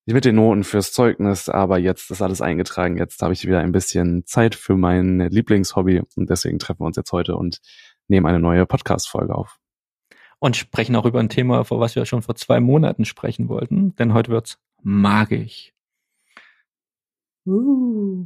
[0.05, 2.97] mit den Noten fürs Zeugnis, aber jetzt ist alles eingetragen.
[2.97, 6.97] Jetzt habe ich wieder ein bisschen Zeit für mein Lieblingshobby und deswegen treffen wir uns
[6.97, 7.59] jetzt heute und
[8.07, 9.62] nehmen eine neue Podcast-Folge auf.
[10.43, 13.95] Und sprechen auch über ein Thema, vor was wir schon vor zwei Monaten sprechen wollten,
[13.95, 15.72] denn heute wird's magisch.
[17.45, 18.25] Uh.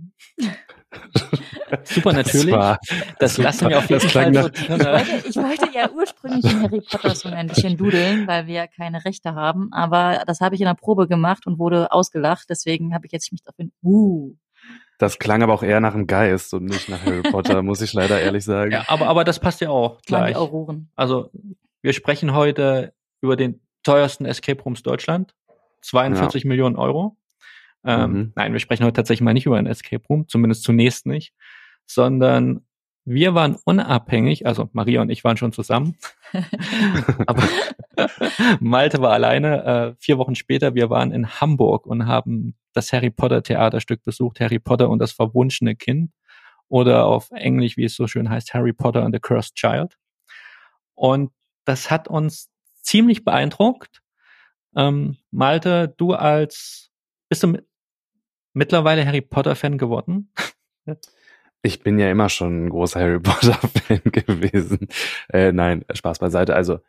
[1.83, 2.51] Super natürlich.
[2.51, 2.79] war-
[3.19, 6.43] Das lassen wir auf jeden das Fall so nach- Ich wollte, ich wollte ja ursprünglich
[6.51, 9.71] in Harry Potter so ein bisschen dudeln, weil wir ja keine Rechte haben.
[9.73, 12.47] Aber das habe ich in der Probe gemacht und wurde ausgelacht.
[12.49, 14.33] Deswegen habe ich jetzt mich auf den Uh.
[14.97, 17.93] Das klang aber auch eher nach einem Geist und nicht nach Harry Potter, muss ich
[17.93, 18.71] leider ehrlich sagen.
[18.71, 20.35] Ja, aber, aber das passt ja auch gleich.
[20.35, 20.89] Auroren.
[20.95, 21.29] Also,
[21.81, 25.33] wir sprechen heute über den teuersten Escape Rooms Deutschland.
[25.81, 27.17] 42 Millionen Euro.
[27.85, 28.33] Ähm, Mhm.
[28.35, 31.33] Nein, wir sprechen heute tatsächlich mal nicht über einen Escape Room, zumindest zunächst nicht,
[31.85, 32.65] sondern
[33.05, 35.95] wir waren unabhängig, also Maria und ich waren schon zusammen,
[37.25, 37.43] aber
[38.59, 39.63] Malte war alleine.
[39.63, 44.41] Äh, vier Wochen später, wir waren in Hamburg und haben das Harry Potter Theaterstück besucht,
[44.41, 46.11] Harry Potter und das verwunschene Kind
[46.67, 49.97] oder auf Englisch, wie es so schön heißt, Harry Potter and the Cursed Child.
[50.95, 51.31] Und
[51.67, 52.49] das hat uns
[52.81, 54.01] ziemlich beeindruckt.
[54.75, 56.89] Ähm, Malte, du als,
[57.29, 57.61] bist du mi-
[58.53, 60.31] mittlerweile Harry Potter Fan geworden?
[61.63, 64.87] Ich bin ja immer schon ein großer Harry Potter-Fan gewesen.
[65.33, 66.55] Äh, nein, Spaß beiseite.
[66.55, 66.79] Also,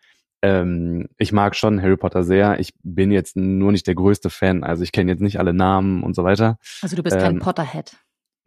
[0.42, 2.60] ähm, ich mag schon Harry Potter sehr.
[2.60, 4.62] Ich bin jetzt nur nicht der größte Fan.
[4.62, 6.58] Also, ich kenne jetzt nicht alle Namen und so weiter.
[6.82, 7.96] Also du bist kein Ähm, Potterhead.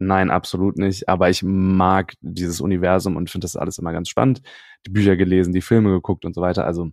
[0.06, 1.08] Nein, absolut nicht.
[1.08, 4.42] Aber ich mag dieses Universum und finde das alles immer ganz spannend.
[4.86, 6.64] Die Bücher gelesen, die Filme geguckt und so weiter.
[6.66, 6.90] Also,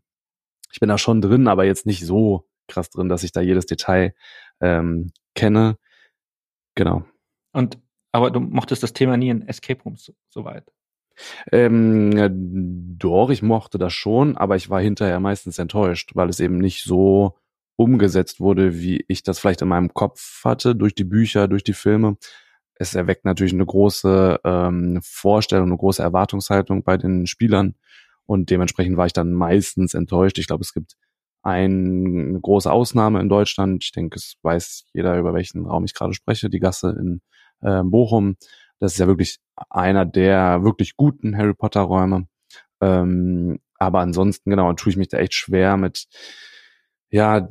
[0.72, 3.66] ich bin da schon drin, aber jetzt nicht so krass drin, dass ich da jedes
[3.66, 4.14] Detail
[4.62, 5.78] ähm, kenne.
[6.76, 7.04] Genau.
[7.52, 7.80] Und,
[8.12, 10.72] aber du mochtest das Thema nie in Escape Rooms so, so weit.
[11.52, 16.40] Ähm, ja, doch, ich mochte das schon, aber ich war hinterher meistens enttäuscht, weil es
[16.40, 17.38] eben nicht so
[17.76, 21.74] umgesetzt wurde, wie ich das vielleicht in meinem Kopf hatte, durch die Bücher, durch die
[21.74, 22.18] Filme.
[22.80, 27.76] Es erweckt natürlich eine große ähm, Vorstellung, eine große Erwartungshaltung bei den Spielern
[28.26, 30.38] und dementsprechend war ich dann meistens enttäuscht.
[30.40, 30.96] Ich glaube, es gibt
[31.44, 33.84] ein, eine große Ausnahme in Deutschland.
[33.84, 37.22] Ich denke, es weiß jeder, über welchen Raum ich gerade spreche, die Gasse in
[37.62, 38.38] äh, Bochum.
[38.80, 39.40] Das ist ja wirklich
[39.70, 42.28] einer der wirklich guten Harry Potter Räume.
[42.82, 46.06] Ähm, aber ansonsten, genau, tue ich mich da echt schwer mit,
[47.12, 47.48] ja,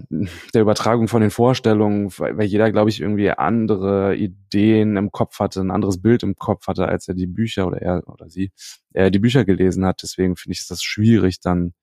[0.55, 5.61] der Übertragung von den Vorstellungen, weil, jeder, glaube ich, irgendwie andere Ideen im Kopf hatte,
[5.61, 8.53] ein anderes Bild im Kopf hatte, als er die Bücher oder er oder sie,
[8.93, 10.03] er die Bücher gelesen hat.
[10.03, 11.75] Deswegen finde ich es das schwierig, dann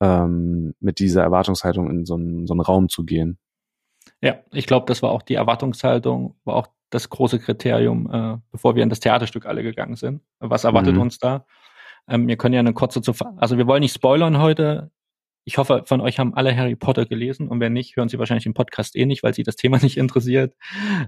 [0.00, 3.38] ähm, mit dieser Erwartungshaltung in so einen, so einen Raum zu gehen.
[4.20, 8.76] Ja, ich glaube, das war auch die Erwartungshaltung, war auch das große Kriterium, äh, bevor
[8.76, 10.20] wir in das Theaterstück alle gegangen sind.
[10.40, 11.00] Was erwartet Mhm.
[11.00, 11.46] uns da?
[12.06, 14.90] Ähm, wir können ja eine kurze, zu, also wir wollen nicht spoilern heute.
[15.46, 18.44] Ich hoffe, von euch haben alle Harry Potter gelesen und wenn nicht, hören sie wahrscheinlich
[18.44, 20.54] den Podcast eh nicht, weil sie das Thema nicht interessiert.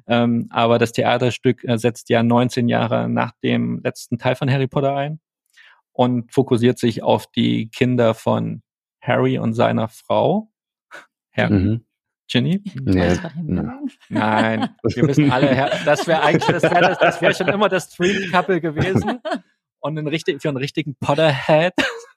[0.07, 4.67] Ähm, aber das Theaterstück äh, setzt ja 19 Jahre nach dem letzten Teil von Harry
[4.69, 5.21] Potter ein
[5.93, 8.63] und fokussiert sich auf die Kinder von
[9.01, 10.51] Harry und seiner Frau.
[11.33, 11.85] Harry, Mhm.
[12.29, 12.61] Ginny.
[12.83, 13.17] Nee.
[14.09, 17.93] Nein, wir wissen alle, das wäre eigentlich, das wäre das, das wär schon immer das
[17.93, 19.21] Stream Couple gewesen.
[19.87, 21.73] Und ein richtig, für einen richtigen Potterhead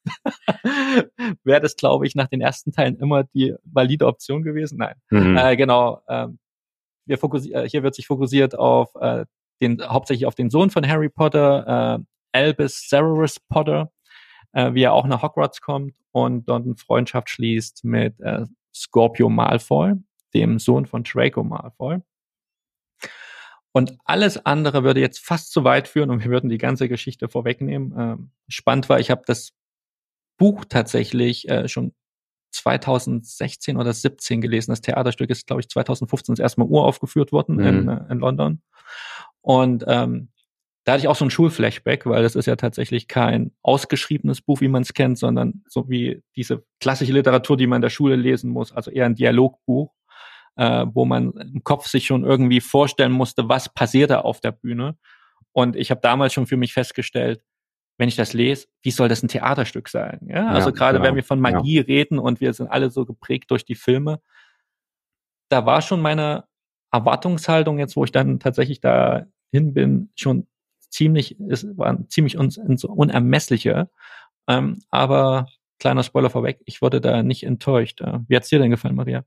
[1.44, 4.80] wäre das, glaube ich, nach den ersten Teilen immer die valide Option gewesen.
[4.80, 5.38] Nein, Mhm.
[5.38, 6.02] äh, genau.
[6.10, 6.40] Ähm,
[7.06, 9.26] wir äh, hier wird sich fokussiert auf äh,
[9.62, 13.92] den, hauptsächlich auf den Sohn von Harry Potter, äh, Albus Severus Potter,
[14.54, 19.30] äh, wie er auch nach Hogwarts kommt und dort eine Freundschaft schließt mit äh, Scorpio
[19.30, 19.94] Malfoy,
[20.34, 22.00] dem Sohn von Draco Malfoy.
[23.72, 27.30] Und alles andere würde jetzt fast zu weit führen und wir würden die ganze Geschichte
[27.30, 27.94] vorwegnehmen.
[27.98, 29.52] Ähm, spannend war, ich habe das
[30.38, 31.94] Buch tatsächlich äh, schon
[32.52, 34.72] 2016 oder 17 gelesen.
[34.72, 37.90] Das Theaterstück ist, glaube ich, 2015 das erste Mal uraufgeführt worden in, Mhm.
[37.90, 38.62] äh, in London.
[39.42, 40.30] Und ähm,
[40.86, 44.62] da hatte ich auch so ein Schulflashback, weil das ist ja tatsächlich kein ausgeschriebenes Buch,
[44.62, 48.16] wie man es kennt, sondern so wie diese klassische Literatur, die man in der Schule
[48.16, 49.94] lesen muss, also eher ein Dialogbuch,
[50.60, 54.52] äh, wo man im Kopf sich schon irgendwie vorstellen musste, was passiert da auf der
[54.52, 54.98] Bühne.
[55.54, 57.42] Und ich habe damals schon für mich festgestellt,
[57.98, 60.20] wenn ich das lese, wie soll das ein Theaterstück sein?
[60.28, 61.08] Ja, also ja, gerade genau.
[61.08, 61.84] wenn wir von Magie ja.
[61.84, 64.20] reden und wir sind alle so geprägt durch die Filme,
[65.48, 66.44] da war schon meine
[66.92, 70.46] Erwartungshaltung jetzt, wo ich dann tatsächlich dahin bin, schon
[70.90, 73.90] ziemlich, es waren ziemlich uns so unermessliche.
[74.48, 75.48] Ähm, aber
[75.80, 78.02] kleiner Spoiler vorweg, ich wurde da nicht enttäuscht.
[78.02, 79.24] Äh, wie hat's dir denn gefallen, Maria?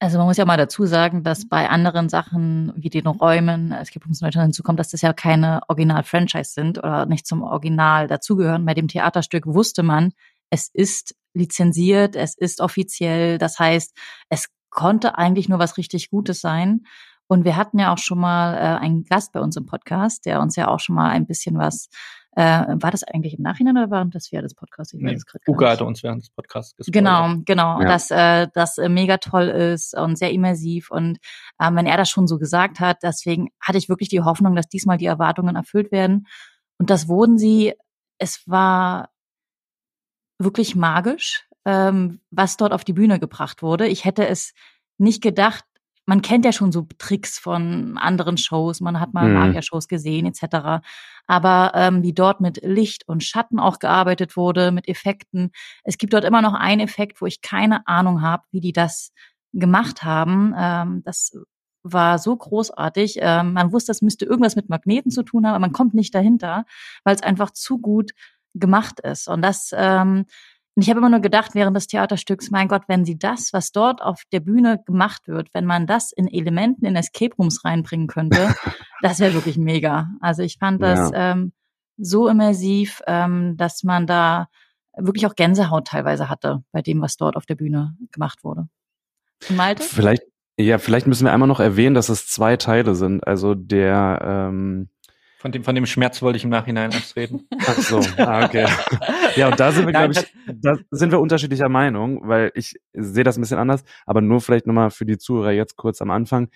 [0.00, 3.90] Also man muss ja mal dazu sagen, dass bei anderen Sachen wie den Räumen, es
[3.90, 8.64] gibt uns Deutschland hinzukommt, dass das ja keine Original-Franchise sind oder nicht zum Original dazugehören.
[8.64, 10.12] Bei dem Theaterstück wusste man,
[10.50, 13.38] es ist lizenziert, es ist offiziell.
[13.38, 13.96] Das heißt,
[14.28, 16.82] es konnte eigentlich nur was richtig Gutes sein.
[17.26, 20.40] Und wir hatten ja auch schon mal äh, einen Gast bei uns im Podcast, der
[20.40, 21.88] uns ja auch schon mal ein bisschen was
[22.38, 24.94] äh, war das eigentlich im Nachhinein oder während des während des Podcasts?
[24.94, 25.18] Ich nee,
[25.48, 26.92] Uga hatte uns während des Podcasts gesprochen.
[26.92, 27.80] Genau, genau.
[27.80, 27.88] Ja.
[27.88, 30.92] Dass äh, das äh, mega toll ist und sehr immersiv.
[30.92, 31.18] Und
[31.60, 34.68] ähm, wenn er das schon so gesagt hat, deswegen hatte ich wirklich die Hoffnung, dass
[34.68, 36.28] diesmal die Erwartungen erfüllt werden.
[36.78, 37.74] Und das wurden sie.
[38.18, 39.10] Es war
[40.38, 43.88] wirklich magisch, ähm, was dort auf die Bühne gebracht wurde.
[43.88, 44.54] Ich hätte es
[44.96, 45.64] nicht gedacht,
[46.08, 49.34] man kennt ja schon so Tricks von anderen Shows, man hat mal mhm.
[49.34, 50.82] Magier-Shows gesehen etc.
[51.26, 55.50] Aber ähm, wie dort mit Licht und Schatten auch gearbeitet wurde, mit Effekten.
[55.84, 59.12] Es gibt dort immer noch einen Effekt, wo ich keine Ahnung habe, wie die das
[59.52, 60.54] gemacht haben.
[60.56, 61.36] Ähm, das
[61.82, 63.18] war so großartig.
[63.20, 66.14] Ähm, man wusste, das müsste irgendwas mit Magneten zu tun haben, aber man kommt nicht
[66.14, 66.64] dahinter,
[67.04, 68.12] weil es einfach zu gut
[68.54, 69.28] gemacht ist.
[69.28, 70.24] Und das ähm,
[70.78, 73.72] und ich habe immer nur gedacht während des Theaterstücks, mein Gott, wenn sie das, was
[73.72, 78.06] dort auf der Bühne gemacht wird, wenn man das in Elementen in Escape Rooms reinbringen
[78.06, 78.54] könnte,
[79.02, 80.06] das wäre wirklich mega.
[80.20, 81.32] Also ich fand das ja.
[81.32, 81.52] ähm,
[81.96, 84.46] so immersiv, ähm, dass man da
[84.96, 88.68] wirklich auch Gänsehaut teilweise hatte bei dem, was dort auf der Bühne gemacht wurde.
[89.48, 89.82] Malte?
[89.82, 90.22] Vielleicht,
[90.56, 93.26] ja, vielleicht müssen wir einmal noch erwähnen, dass es zwei Teile sind.
[93.26, 94.90] Also der ähm,
[95.38, 97.46] von dem, von dem Schmerz wollte ich im Nachhinein erst reden.
[97.60, 98.66] Ach so, ah, okay.
[99.36, 103.22] ja, und da sind wir, glaube ich, da sind wir unterschiedlicher Meinung, weil ich sehe
[103.22, 106.48] das ein bisschen anders, aber nur vielleicht nochmal für die Zuhörer jetzt kurz am Anfang.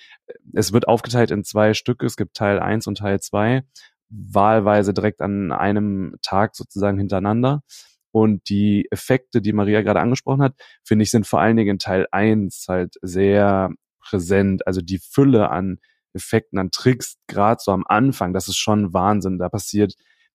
[0.53, 2.07] Es wird aufgeteilt in zwei Stücke.
[2.07, 3.63] Es gibt Teil eins und Teil zwei
[4.11, 7.63] wahlweise direkt an einem Tag sozusagen hintereinander.
[8.11, 10.55] Und die Effekte, die Maria gerade angesprochen hat,
[10.85, 13.71] finde ich, sind vor allen Dingen in Teil eins halt sehr
[14.01, 14.67] präsent.
[14.67, 15.79] Also die Fülle an
[16.15, 19.39] Effekten, an Tricks, gerade so am Anfang, das ist schon Wahnsinn.
[19.39, 19.95] Da passiert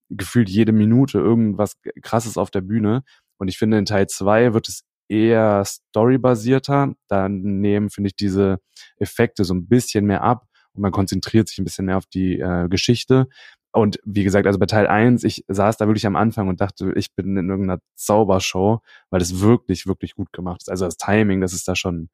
[0.09, 3.03] gefühlt jede Minute irgendwas krasses auf der Bühne.
[3.37, 6.93] Und ich finde, in Teil zwei wird es eher storybasierter.
[7.07, 8.59] Da nehmen, finde ich, diese
[8.97, 12.39] Effekte so ein bisschen mehr ab und man konzentriert sich ein bisschen mehr auf die
[12.39, 13.27] äh, Geschichte.
[13.71, 16.93] Und wie gesagt, also bei Teil eins, ich saß da wirklich am Anfang und dachte,
[16.95, 18.79] ich bin in irgendeiner Zaubershow,
[19.09, 20.69] weil das wirklich, wirklich gut gemacht ist.
[20.69, 22.09] Also das Timing, das ist da schon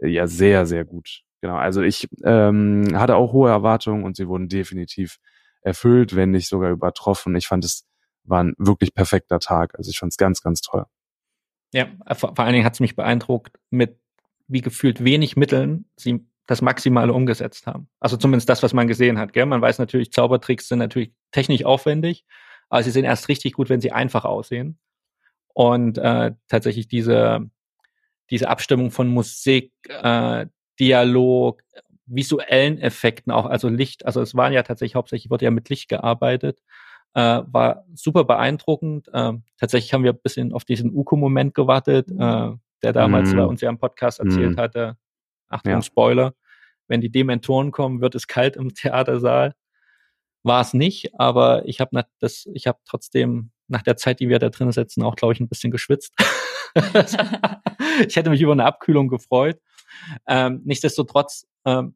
[0.00, 1.22] äh, ja sehr, sehr gut.
[1.40, 5.18] Genau, also ich ähm, hatte auch hohe Erwartungen und sie wurden definitiv
[5.60, 7.36] erfüllt, wenn nicht sogar übertroffen.
[7.36, 7.86] Ich fand es
[8.28, 9.76] war ein wirklich perfekter Tag.
[9.76, 10.84] Also ich fand es ganz, ganz toll.
[11.72, 13.98] Ja, vor, vor allen Dingen hat es mich beeindruckt, mit
[14.46, 17.88] wie gefühlt wenig Mitteln sie das Maximale umgesetzt haben.
[18.00, 19.34] Also zumindest das, was man gesehen hat.
[19.34, 19.44] Gell?
[19.44, 22.24] Man weiß natürlich, Zaubertricks sind natürlich technisch aufwendig,
[22.70, 24.78] aber sie sind erst richtig gut, wenn sie einfach aussehen.
[25.52, 27.50] Und äh, tatsächlich diese,
[28.30, 30.46] diese Abstimmung von Musik, äh,
[30.80, 31.62] Dialog,
[32.06, 35.88] visuellen Effekten auch, also Licht, also es waren ja tatsächlich hauptsächlich, wurde ja mit Licht
[35.88, 36.60] gearbeitet,
[37.14, 39.08] äh, war super beeindruckend.
[39.12, 42.50] Äh, tatsächlich haben wir ein bisschen auf diesen Uko-Moment gewartet, äh,
[42.82, 43.36] der damals mm.
[43.36, 44.60] bei uns ja im Podcast erzählt mm.
[44.60, 44.96] hatte.
[45.48, 45.82] Achtung, ja.
[45.82, 46.34] Spoiler.
[46.86, 49.54] Wenn die Dementoren kommen, wird es kalt im Theatersaal.
[50.44, 54.38] War es nicht, aber ich habe das, ich habe trotzdem nach der Zeit, die wir
[54.38, 56.14] da drin sitzen, auch glaube ich ein bisschen geschwitzt.
[58.06, 59.58] ich hätte mich über eine Abkühlung gefreut.
[60.26, 61.94] Ähm, nichtsdestotrotz, ähm,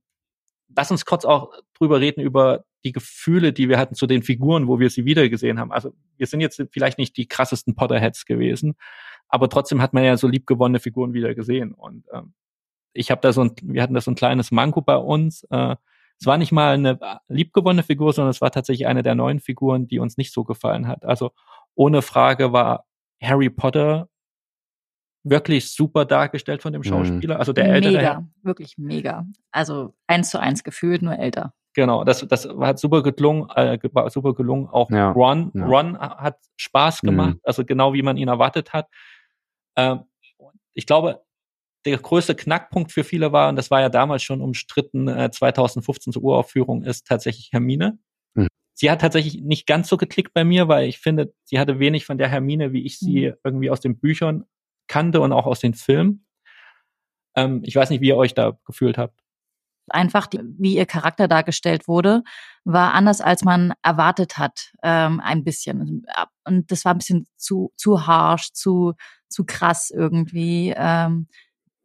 [0.74, 4.66] lass uns kurz auch drüber reden über die Gefühle, die wir hatten zu den Figuren,
[4.66, 5.72] wo wir sie wiedergesehen haben.
[5.72, 8.74] Also wir sind jetzt vielleicht nicht die krassesten Potterheads gewesen,
[9.28, 11.72] aber trotzdem hat man ja so liebgewonnene Figuren wieder gesehen.
[11.74, 12.34] Und ähm,
[12.92, 15.44] ich habe da so ein, wir hatten da so ein kleines Manko bei uns.
[15.50, 15.76] Äh,
[16.18, 19.88] es war nicht mal eine liebgewonnene Figur, sondern es war tatsächlich eine der neuen Figuren,
[19.88, 21.04] die uns nicht so gefallen hat.
[21.04, 21.32] Also
[21.74, 22.84] ohne Frage war
[23.20, 24.08] Harry Potter
[25.24, 26.84] wirklich super dargestellt von dem mhm.
[26.84, 27.38] Schauspieler.
[27.38, 27.92] Also der ältere.
[27.92, 29.26] Mega, wirklich mega.
[29.50, 31.54] Also eins zu eins gefühlt, nur älter.
[31.74, 34.68] Genau, das, das hat super gelungen, äh, war super gelungen.
[34.68, 35.64] Auch ja, Ron, ja.
[35.64, 37.06] Ron hat Spaß mhm.
[37.06, 37.40] gemacht, mhm.
[37.44, 38.88] also genau wie man ihn erwartet hat.
[39.76, 40.00] Ähm,
[40.74, 41.22] ich glaube,
[41.86, 46.12] der größte Knackpunkt für viele war, und das war ja damals schon umstritten, äh, 2015
[46.12, 47.98] zur Uraufführung, ist tatsächlich Hermine.
[48.34, 48.48] Mhm.
[48.74, 52.04] sie hat tatsächlich nicht ganz so geklickt bei mir, weil ich finde, sie hatte wenig
[52.04, 53.36] von der Hermine, wie ich sie mhm.
[53.44, 54.44] irgendwie aus den Büchern
[54.92, 56.26] kannte und auch aus den Filmen.
[57.34, 59.18] Ähm, ich weiß nicht, wie ihr euch da gefühlt habt.
[59.88, 62.22] Einfach, die, wie ihr Charakter dargestellt wurde,
[62.64, 66.04] war anders, als man erwartet hat, ähm, ein bisschen.
[66.44, 68.92] Und das war ein bisschen zu, zu harsh, zu,
[69.28, 70.74] zu krass irgendwie.
[70.76, 71.26] Ähm,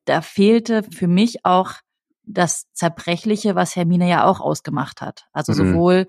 [0.04, 1.76] da fehlte für mich auch
[2.24, 5.28] das Zerbrechliche, was Hermine ja auch ausgemacht hat.
[5.32, 5.56] Also mhm.
[5.56, 6.08] sowohl,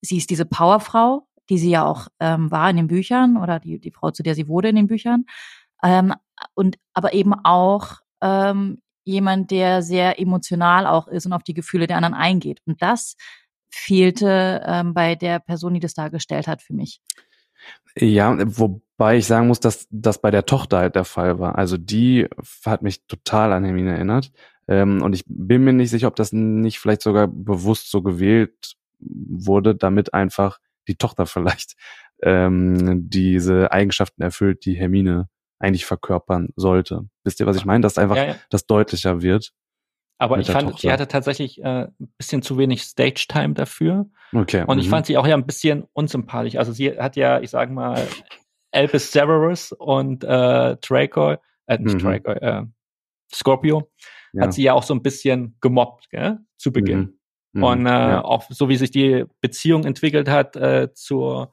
[0.00, 3.78] sie ist diese Powerfrau, die sie ja auch ähm, war in den Büchern oder die,
[3.78, 5.24] die Frau, zu der sie wurde in den Büchern,
[5.82, 6.14] ähm,
[6.58, 11.86] und aber eben auch ähm, jemand, der sehr emotional auch ist und auf die Gefühle
[11.86, 12.60] der anderen eingeht.
[12.66, 13.14] Und das
[13.70, 17.00] fehlte ähm, bei der Person, die das dargestellt hat, für mich.
[17.96, 21.56] Ja, wobei ich sagen muss, dass das bei der Tochter halt der Fall war.
[21.56, 22.26] Also die
[22.66, 24.32] hat mich total an Hermine erinnert.
[24.66, 28.74] Ähm, und ich bin mir nicht sicher, ob das nicht vielleicht sogar bewusst so gewählt
[28.98, 31.76] wurde, damit einfach die Tochter vielleicht
[32.20, 37.08] ähm, diese Eigenschaften erfüllt, die Hermine eigentlich verkörpern sollte.
[37.24, 37.82] Wisst ihr, was ich meine?
[37.82, 38.36] Dass einfach ja, ja.
[38.50, 39.52] das deutlicher wird.
[40.18, 40.80] Aber ich fand, Tochter.
[40.80, 44.06] sie hatte tatsächlich äh, ein bisschen zu wenig Stage-Time dafür.
[44.32, 44.64] Okay.
[44.66, 44.82] Und mhm.
[44.82, 46.56] ich fand sie auch ja ein bisschen unsympathisch.
[46.56, 48.04] Also sie hat ja, ich sag mal,
[48.72, 51.36] Albus Severus und äh, Draco,
[51.66, 51.98] äh, nicht mhm.
[51.98, 52.64] Draco, äh,
[53.32, 53.90] Scorpio,
[54.32, 54.42] ja.
[54.42, 56.98] hat sie ja auch so ein bisschen gemobbt, gell, zu Beginn.
[57.52, 57.60] Mhm.
[57.60, 57.62] mhm.
[57.62, 58.24] Und äh, ja.
[58.24, 61.46] auch so wie sich die Beziehung entwickelt hat äh, zu,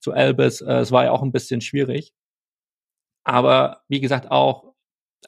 [0.00, 2.12] zu Albus, äh, es war ja auch ein bisschen schwierig.
[3.24, 4.74] Aber wie gesagt, auch,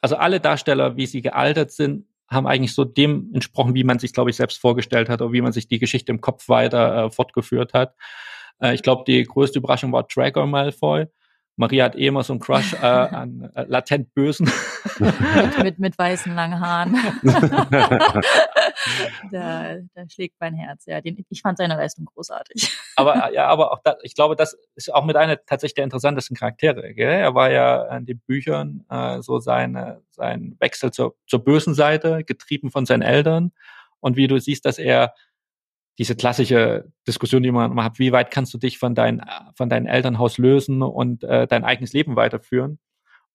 [0.00, 4.12] also alle Darsteller, wie sie gealtert sind, haben eigentlich so dem entsprochen, wie man sich,
[4.12, 7.10] glaube ich, selbst vorgestellt hat oder wie man sich die Geschichte im Kopf weiter äh,
[7.10, 7.94] fortgeführt hat.
[8.60, 11.06] Äh, ich glaube, die größte Überraschung war Draco Malfoy.
[11.56, 14.50] Maria hat eh immer so einen Crush äh, an äh, latent Bösen.
[14.99, 16.96] mit, mit, mit weißen langen Haaren.
[19.30, 20.87] da, da schlägt mein Herz.
[20.87, 22.76] Ja, den, ich fand seine Leistung großartig.
[22.96, 26.37] aber ja, aber auch da, ich glaube, das ist auch mit einer tatsächlich der interessantesten
[26.37, 26.92] Charaktere.
[26.94, 27.20] Gell?
[27.20, 32.25] Er war ja in den Büchern äh, so seine, sein Wechsel zur, zur bösen Seite,
[32.25, 33.52] getrieben von seinen Eltern.
[34.00, 35.14] Und wie du siehst, dass er
[35.98, 39.22] diese klassische Diskussion, die man immer hat, wie weit kannst du dich von, dein,
[39.56, 42.78] von deinem Elternhaus lösen und äh, dein eigenes Leben weiterführen?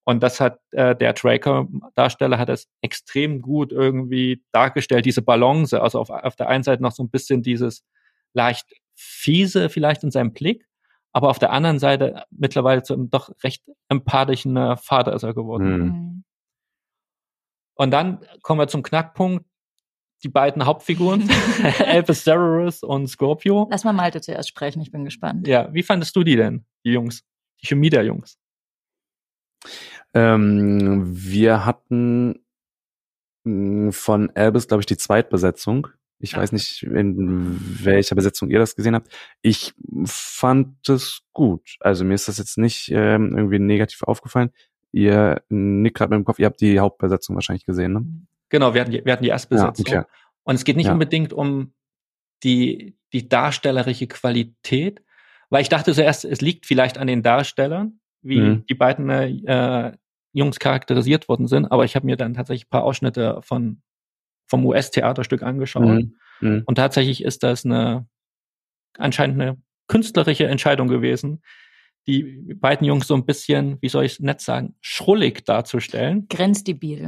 [0.04, 5.80] Und das hat äh, der Draco-Darsteller hat das extrem gut irgendwie dargestellt, diese Balance.
[5.80, 7.84] Also auf, auf der einen Seite noch so ein bisschen dieses
[8.34, 10.68] leicht fiese vielleicht in seinem Blick,
[11.14, 15.34] aber auf der anderen Seite mittlerweile zu einem doch recht empathischen äh, Vater ist er
[15.34, 15.78] geworden.
[15.78, 16.24] Mhm.
[17.76, 19.46] Und dann kommen wir zum Knackpunkt
[20.24, 21.30] die beiden Hauptfiguren,
[21.80, 23.68] Elvis Severus und Scorpio.
[23.72, 25.48] Lass mal Malte zuerst sprechen, ich bin gespannt.
[25.48, 27.24] Ja, wie fandest du die denn, die Jungs?
[27.62, 28.38] Die Chemie der Jungs?
[30.14, 32.40] Ähm, wir hatten
[33.44, 35.88] mm, von Elvis, glaube ich, die Zweitbesetzung.
[36.22, 36.40] Ich ja.
[36.40, 39.10] weiß nicht, in welcher Besetzung ihr das gesehen habt.
[39.42, 39.74] Ich
[40.04, 41.78] fand es gut.
[41.80, 44.52] Also mir ist das jetzt nicht ähm, irgendwie negativ aufgefallen.
[44.92, 48.06] Ihr nickt gerade mit dem Kopf, ihr habt die Hauptbesetzung wahrscheinlich gesehen, ne?
[48.50, 49.86] Genau, wir hatten die, wir hatten die Erstbesetzung.
[49.88, 50.10] Ja, okay.
[50.44, 50.94] Und es geht nicht ja.
[50.94, 51.74] unbedingt um
[52.44, 55.04] die, die darstellerische Qualität,
[55.50, 58.66] weil ich dachte zuerst, es liegt vielleicht an den Darstellern, wie mhm.
[58.68, 59.94] die beiden äh,
[60.32, 63.82] Jungs charakterisiert worden sind, aber ich habe mir dann tatsächlich ein paar Ausschnitte von
[64.48, 65.84] vom US-Theaterstück angeschaut.
[65.84, 66.16] Mhm.
[66.42, 66.64] Mhm.
[66.66, 68.08] Und tatsächlich ist das eine
[68.98, 71.42] anscheinend eine künstlerische Entscheidung gewesen,
[72.10, 76.28] die beiden Jungs so ein bisschen, wie soll ich es nett sagen, schrullig darzustellen.
[76.28, 77.08] Grenzdebil.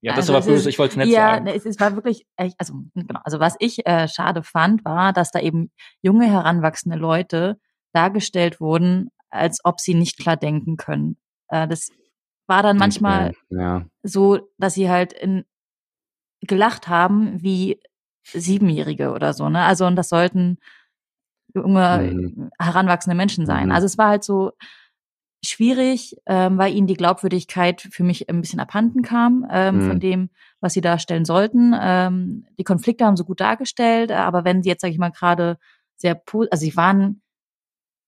[0.00, 1.46] Ja, das also war böse, ist, ich wollte es nett ja, sagen.
[1.46, 5.30] Ja, es, es, war wirklich, also genau, also was ich äh, schade fand, war, dass
[5.30, 5.70] da eben
[6.02, 7.58] junge, heranwachsende Leute
[7.92, 11.16] dargestellt wurden, als ob sie nicht klar denken können.
[11.48, 11.90] Äh, das
[12.46, 13.86] war dann manchmal ja.
[14.02, 15.44] so, dass sie halt in,
[16.40, 17.80] gelacht haben wie
[18.24, 19.64] Siebenjährige oder so, ne?
[19.64, 20.58] Also und das sollten
[21.54, 22.50] junge, mhm.
[22.58, 23.66] heranwachsende Menschen sein.
[23.66, 23.72] Mhm.
[23.72, 24.52] Also es war halt so
[25.44, 29.88] schwierig, ähm, weil ihnen die Glaubwürdigkeit für mich ein bisschen abhanden kam ähm, mhm.
[29.88, 30.30] von dem,
[30.60, 31.74] was sie darstellen sollten.
[31.80, 35.56] Ähm, die Konflikte haben sie gut dargestellt, aber wenn sie jetzt, sage ich mal, gerade
[35.96, 37.22] sehr, also sie waren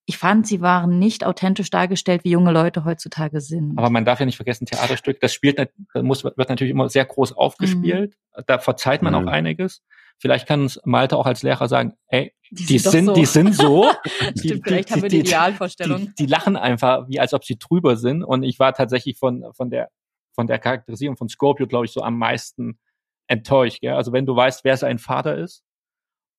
[0.04, 3.78] ich fand, sie waren nicht authentisch dargestellt, wie junge Leute heutzutage sind.
[3.78, 5.68] Aber man darf ja nicht vergessen, Theaterstück, das spielt, das
[6.02, 8.16] muss, wird natürlich immer sehr groß aufgespielt.
[8.36, 8.42] Mhm.
[8.46, 9.28] Da verzeiht man mhm.
[9.28, 9.82] auch einiges.
[10.22, 13.12] Vielleicht kann uns Malte auch als Lehrer sagen, ey, die, die sind, so.
[13.12, 13.90] die sind so.
[14.34, 15.98] die, Stimmt, vielleicht die, haben wir die, Idealvorstellung.
[15.98, 18.22] Die, die, lachen einfach, wie als ob sie drüber sind.
[18.22, 19.88] Und ich war tatsächlich von, von der,
[20.32, 22.78] von der Charakterisierung von Scorpio, glaube ich, so am meisten
[23.26, 23.80] enttäuscht.
[23.80, 23.94] Gell?
[23.94, 25.64] Also wenn du weißt, wer sein Vater ist,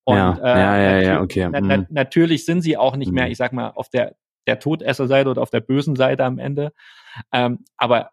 [0.06, 1.50] und ja, äh, ja, ja, ja, okay.
[1.52, 1.88] Na, na, mhm.
[1.90, 3.32] natürlich sind sie auch nicht mehr, mhm.
[3.32, 4.16] ich sag mal, auf der,
[4.48, 6.72] der Todesserseite oder auf der bösen Seite am Ende.
[7.34, 8.12] Ähm, aber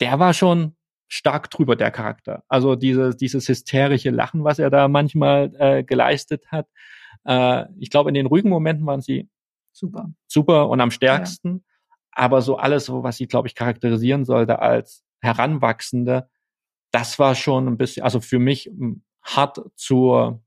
[0.00, 0.76] der war schon
[1.08, 2.44] stark drüber, der Charakter.
[2.48, 6.68] Also diese, dieses hysterische Lachen, was er da manchmal äh, geleistet hat,
[7.24, 9.28] Äh, ich glaube, in den ruhigen Momenten waren sie
[9.72, 11.48] super, super und am stärksten.
[11.48, 11.94] Ja.
[12.12, 16.28] Aber so alles, was sie, glaube ich, charakterisieren sollte als Heranwachsende,
[16.90, 20.40] das war schon ein bisschen, also für mich hm, hart zu,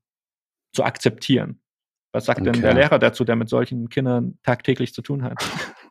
[0.72, 1.62] zu akzeptieren.
[2.12, 2.52] Was sagt okay.
[2.52, 5.34] denn der Lehrer dazu, der mit solchen Kindern tagtäglich zu tun hat?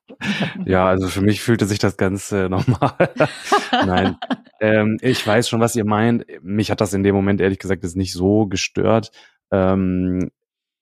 [0.66, 3.10] Ja, also für mich fühlte sich das Ganze normal.
[3.72, 4.18] Nein,
[4.62, 6.25] ähm, ich weiß schon, was ihr meint.
[6.44, 9.12] Mich hat das in dem Moment ehrlich gesagt jetzt nicht so gestört,
[9.51, 10.32] ähm,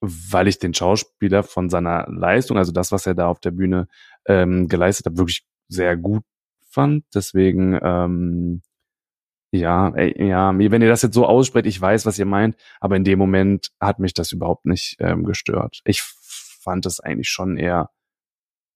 [0.00, 3.88] weil ich den Schauspieler von seiner Leistung, also das, was er da auf der Bühne
[4.26, 6.24] ähm, geleistet hat, wirklich sehr gut
[6.70, 7.04] fand.
[7.14, 8.62] Deswegen ähm,
[9.52, 12.96] ja, ey, ja, wenn ihr das jetzt so aussprecht, ich weiß, was ihr meint, aber
[12.96, 15.80] in dem Moment hat mich das überhaupt nicht ähm, gestört.
[15.84, 17.90] Ich fand es eigentlich schon eher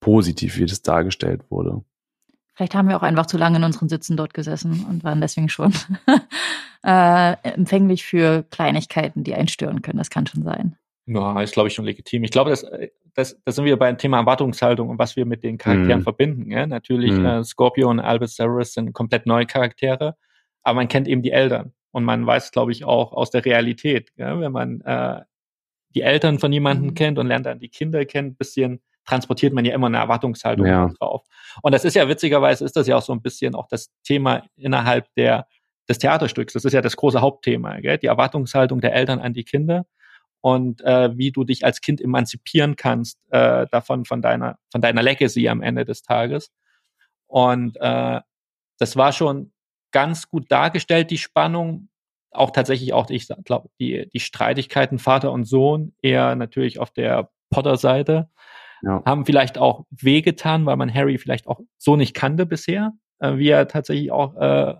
[0.01, 1.83] positiv, wie das dargestellt wurde.
[2.55, 5.49] Vielleicht haben wir auch einfach zu lange in unseren Sitzen dort gesessen und waren deswegen
[5.49, 5.73] schon
[6.83, 9.97] äh, empfänglich für Kleinigkeiten, die einen stören können.
[9.97, 10.77] Das kann schon sein.
[11.05, 12.23] Ja, ist, glaube ich, schon legitim.
[12.23, 12.65] Ich glaube, das,
[13.13, 16.03] das, das sind wir beim Thema Erwartungshaltung und was wir mit den Charakteren mm.
[16.03, 16.51] verbinden.
[16.51, 16.65] Ja?
[16.65, 17.25] Natürlich, mm.
[17.25, 20.15] äh, Scorpio und Albert Severus sind komplett neue Charaktere
[20.65, 24.11] aber man kennt eben die Eltern und man weiß, glaube ich, auch aus der Realität,
[24.17, 25.21] ja, wenn man äh,
[25.93, 26.95] die Eltern von jemandem mhm.
[26.95, 30.89] kennt und lernt dann die Kinder kennen, bisschen transportiert man ja immer eine Erwartungshaltung ja.
[30.99, 31.25] drauf.
[31.61, 34.43] Und das ist ja witzigerweise ist das ja auch so ein bisschen auch das Thema
[34.55, 35.47] innerhalb der
[35.87, 36.53] des Theaterstücks.
[36.53, 37.97] Das ist ja das große Hauptthema, gell?
[37.97, 39.85] die Erwartungshaltung der Eltern an die Kinder
[40.41, 45.03] und äh, wie du dich als Kind emanzipieren kannst äh, davon von deiner von deiner
[45.03, 46.51] Legacy am Ende des Tages.
[47.27, 48.21] Und äh,
[48.77, 49.51] das war schon
[49.91, 51.89] ganz gut dargestellt, die Spannung.
[52.31, 57.29] Auch tatsächlich auch, ich glaube, die, die Streitigkeiten Vater und Sohn eher natürlich auf der
[57.49, 58.29] Potter-Seite.
[58.81, 59.03] Ja.
[59.05, 63.49] Haben vielleicht auch wehgetan, weil man Harry vielleicht auch so nicht kannte bisher, äh, wie
[63.49, 64.75] er tatsächlich auch äh,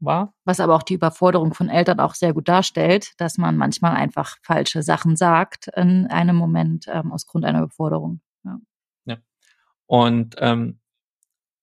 [0.00, 0.34] war.
[0.44, 4.36] Was aber auch die Überforderung von Eltern auch sehr gut darstellt, dass man manchmal einfach
[4.42, 8.20] falsche Sachen sagt in einem Moment ähm, aus Grund einer Überforderung.
[8.44, 8.58] Ja.
[9.04, 9.16] ja.
[9.86, 10.80] Und ähm,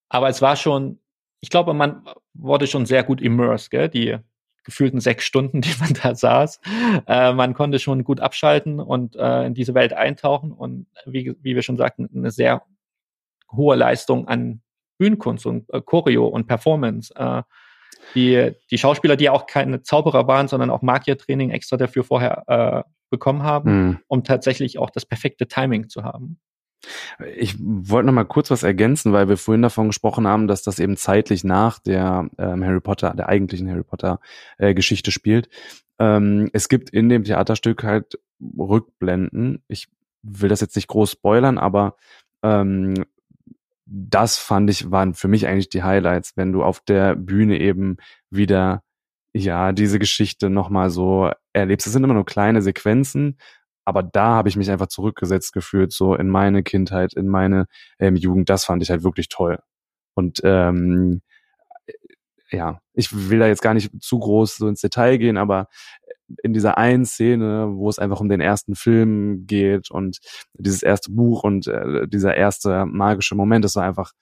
[0.10, 1.00] aber es war schon
[1.42, 3.90] ich glaube, man wurde schon sehr gut immersed, gell?
[3.90, 4.18] die
[4.63, 6.60] gefühlten sechs Stunden, die man da saß.
[7.07, 11.55] Äh, man konnte schon gut abschalten und äh, in diese Welt eintauchen und wie, wie
[11.55, 12.64] wir schon sagten, eine sehr
[13.51, 14.62] hohe Leistung an
[14.98, 17.14] Bühnenkunst und äh, Choreo und Performance.
[17.16, 17.44] Äh,
[18.16, 22.90] die, die Schauspieler, die auch keine Zauberer waren, sondern auch Magiertraining extra dafür vorher äh,
[23.10, 24.00] bekommen haben, mhm.
[24.07, 26.40] um tatsächlich auch das perfekte Timing zu haben.
[27.35, 30.79] Ich wollte noch mal kurz was ergänzen, weil wir vorhin davon gesprochen haben, dass das
[30.79, 34.20] eben zeitlich nach der ähm, Harry Potter, der eigentlichen Harry Potter
[34.57, 35.50] äh, Geschichte spielt.
[36.00, 38.20] Ähm, es gibt in dem Theaterstück halt
[38.57, 39.63] Rückblenden.
[39.68, 39.89] Ich
[40.24, 41.96] will das jetzt nicht groß spoilern, aber
[42.44, 43.05] ähm,
[43.85, 47.98] das fand ich, waren für mich eigentlich die Highlights, wenn du auf der Bühne eben
[48.29, 48.83] wieder
[49.33, 51.87] ja, diese Geschichte nochmal so erlebst.
[51.87, 53.37] Es sind immer nur kleine Sequenzen,
[53.90, 57.66] aber da habe ich mich einfach zurückgesetzt gefühlt, so in meine Kindheit, in meine
[58.00, 58.50] ähm, Jugend.
[58.50, 59.60] Das fand ich halt wirklich toll.
[60.16, 61.22] Und ähm,
[61.86, 61.94] äh,
[62.58, 65.68] ja, ich will da jetzt gar nicht zu groß so ins Detail gehen, aber
[66.44, 70.20] in dieser einen Szene, wo es einfach um den ersten Film geht und
[70.54, 74.14] dieses erste Buch und äh, dieser erste magische Moment, das war einfach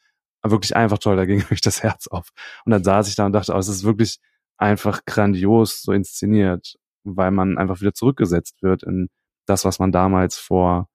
[0.44, 2.30] wirklich einfach toll, da ging mich das Herz auf.
[2.66, 4.20] Und dann saß ich da und dachte, oh, es ist wirklich
[4.58, 9.10] einfach grandios so inszeniert, weil man einfach wieder zurückgesetzt wird in
[9.50, 10.90] das, was man damals vor,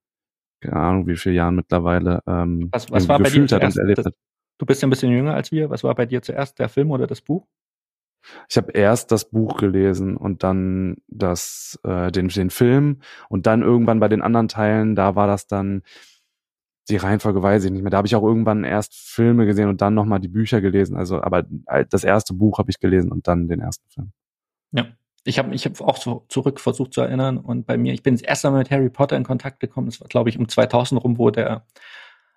[0.61, 3.81] keine Ahnung, wie viele Jahren mittlerweile ähm, was, was war gefühlt bei dir hat und
[3.81, 4.15] erlebt hat.
[4.59, 5.71] Du bist ja ein bisschen jünger als wir.
[5.71, 7.47] Was war bei dir zuerst, der Film oder das Buch?
[8.49, 13.63] Ich habe erst das Buch gelesen und dann das, äh, den, den Film und dann
[13.63, 15.83] irgendwann bei den anderen Teilen, da war das dann
[16.89, 17.91] die Reihenfolge weiß ich nicht mehr.
[17.91, 20.97] Da habe ich auch irgendwann erst Filme gesehen und dann nochmal die Bücher gelesen.
[20.97, 21.45] Also, aber
[21.89, 24.13] das erste Buch habe ich gelesen und dann den ersten Film.
[24.73, 24.87] Ja
[25.25, 28.23] ich habe mich auch so zurück versucht zu erinnern und bei mir, ich bin das
[28.23, 29.87] erste Mal mit Harry Potter in Kontakt gekommen.
[29.87, 31.67] Das war, glaube ich, um 2000 rum, wo der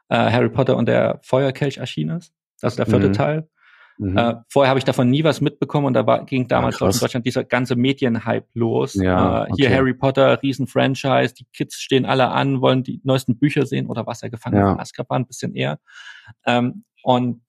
[0.09, 2.33] äh, Harry Potter und der Feuerkelch erschienen ist.
[2.61, 3.13] Also der vierte mhm.
[3.13, 3.49] Teil.
[3.97, 4.17] Mhm.
[4.17, 6.99] Äh, vorher habe ich davon nie was mitbekommen und da war, ging damals ah, in
[6.99, 8.93] Deutschland dieser ganze Medienhype los.
[8.95, 13.65] Ja, äh, hier Harry Potter, Riesen-Franchise, die Kids stehen alle an, wollen die neuesten Bücher
[13.65, 14.71] sehen oder was er gefangen ja.
[14.71, 15.79] von Azkaban, ein bisschen eher.
[16.45, 17.41] Ähm, und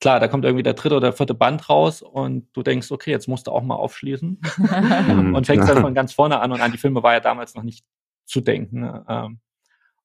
[0.00, 3.28] klar, da kommt irgendwie der dritte oder vierte Band raus und du denkst, okay, jetzt
[3.28, 4.40] musst du auch mal aufschließen
[5.34, 7.62] und fängst dann von ganz vorne an und an die Filme war ja damals noch
[7.62, 7.84] nicht
[8.24, 8.80] zu denken.
[8.80, 9.04] Ne?
[9.08, 9.40] Ähm,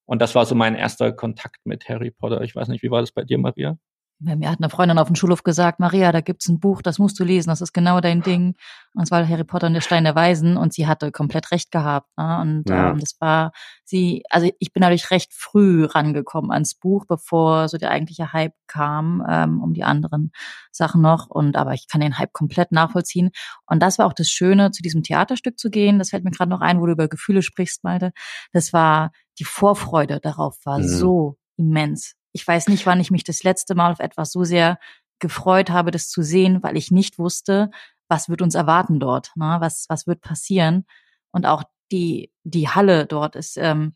[0.05, 2.41] und das war so mein erster Kontakt mit Harry Potter.
[2.41, 3.77] Ich weiß nicht, wie war das bei dir, Maria?
[4.21, 7.17] Mir hat eine Freundin auf dem Schulhof gesagt, Maria, da gibt's ein Buch, das musst
[7.19, 8.55] du lesen, das ist genau dein Ding.
[8.93, 11.71] Und es war Harry Potter und der Stein der Weisen und sie hatte komplett recht
[11.71, 12.09] gehabt.
[12.17, 12.39] Ne?
[12.41, 12.89] Und ja.
[12.89, 13.53] ähm, das war
[13.85, 18.55] sie, also ich bin dadurch recht früh rangekommen ans Buch, bevor so der eigentliche Hype
[18.67, 20.31] kam, ähm, um die anderen
[20.71, 21.27] Sachen noch.
[21.29, 23.29] Und aber ich kann den Hype komplett nachvollziehen.
[23.67, 25.97] Und das war auch das Schöne, zu diesem Theaterstück zu gehen.
[25.97, 28.11] Das fällt mir gerade noch ein, wo du über Gefühle sprichst, Malte.
[28.51, 30.87] Das war die Vorfreude darauf war mhm.
[30.87, 34.79] so immens ich weiß nicht, wann ich mich das letzte Mal auf etwas so sehr
[35.19, 37.71] gefreut habe, das zu sehen, weil ich nicht wusste,
[38.07, 39.57] was wird uns erwarten dort, ne?
[39.59, 40.85] was, was wird passieren.
[41.31, 43.95] Und auch die, die Halle dort ist ähm,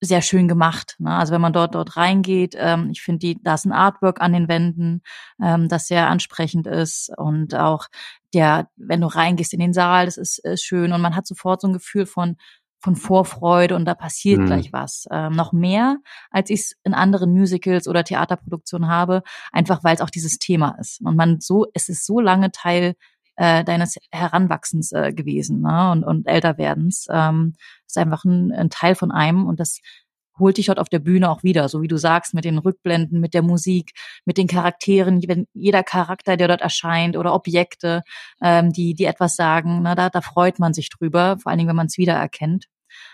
[0.00, 0.96] sehr schön gemacht.
[0.98, 1.14] Ne?
[1.14, 4.32] Also wenn man dort dort reingeht, ähm, ich finde, die, da ist ein Artwork an
[4.32, 5.02] den Wänden,
[5.40, 7.86] ähm, das sehr ansprechend ist und auch
[8.34, 11.60] der, wenn du reingehst in den Saal, das ist, ist schön und man hat sofort
[11.60, 12.36] so ein Gefühl von
[12.82, 14.46] von Vorfreude und da passiert mhm.
[14.46, 15.06] gleich was.
[15.10, 15.98] Ähm, noch mehr,
[16.30, 20.76] als ich es in anderen Musicals oder Theaterproduktionen habe, einfach weil es auch dieses Thema
[20.80, 21.00] ist.
[21.00, 22.94] Und man so, es ist so lange Teil
[23.36, 25.92] äh, deines Heranwachsens äh, gewesen ne?
[25.92, 27.06] und, und Älterwerdens.
[27.10, 27.54] Ähm,
[27.86, 29.80] ist einfach ein, ein Teil von einem und das
[30.38, 33.20] holt dich dort auf der Bühne auch wieder, so wie du sagst, mit den Rückblenden,
[33.20, 33.92] mit der Musik,
[34.24, 38.02] mit den Charakteren, wenn jeder Charakter, der dort erscheint oder Objekte,
[38.42, 41.68] ähm, die, die etwas sagen, na, da, da freut man sich drüber, vor allen Dingen,
[41.68, 42.66] wenn man es wiedererkennt.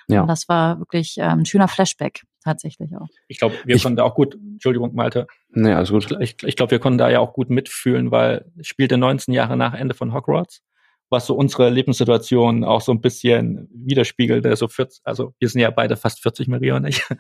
[0.09, 0.23] Ja.
[0.23, 3.09] Und das war wirklich ähm, ein schöner Flashback tatsächlich auch.
[3.29, 5.27] Ich glaube, wir ich, konnten da auch gut, Entschuldigung, Malte.
[5.51, 6.11] Nee, alles gut.
[6.21, 9.57] Ich, ich glaube, wir konnten da ja auch gut mitfühlen, weil es spielte 19 Jahre
[9.57, 10.63] nach Ende von Hogwarts,
[11.11, 14.57] was so unsere Lebenssituation auch so ein bisschen widerspiegelte.
[14.57, 17.03] So 40, also wir sind ja beide fast 40, Maria und ich.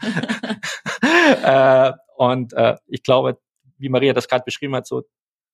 [1.44, 3.38] äh, und äh, ich glaube,
[3.76, 5.04] wie Maria das gerade beschrieben hat, so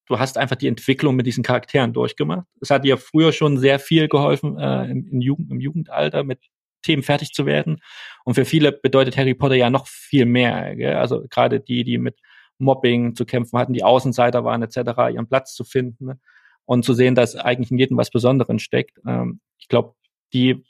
[0.07, 2.47] du hast einfach die Entwicklung mit diesen Charakteren durchgemacht.
[2.61, 6.41] Es hat dir früher schon sehr viel geholfen äh, im, im, Jugend, im Jugendalter mit
[6.85, 7.81] Themen fertig zu werden.
[8.25, 10.77] Und für viele bedeutet Harry Potter ja noch viel mehr.
[10.77, 10.95] Gell?
[10.95, 12.21] Also gerade die, die mit
[12.59, 14.77] Mobbing zu kämpfen hatten, die Außenseiter waren etc.,
[15.13, 16.21] ihren Platz zu finden ne?
[16.65, 19.01] und zu sehen, dass eigentlich in jedem was Besonderes steckt.
[19.07, 19.95] Ähm, ich glaube,
[20.33, 20.65] die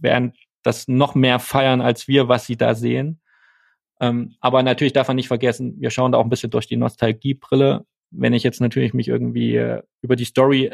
[0.00, 0.32] werden
[0.62, 3.20] das noch mehr feiern als wir, was sie da sehen.
[4.00, 6.76] Ähm, aber natürlich darf man nicht vergessen, wir schauen da auch ein bisschen durch die
[6.76, 7.84] Nostalgiebrille.
[8.10, 10.72] Wenn ich jetzt natürlich mich irgendwie äh, über die Story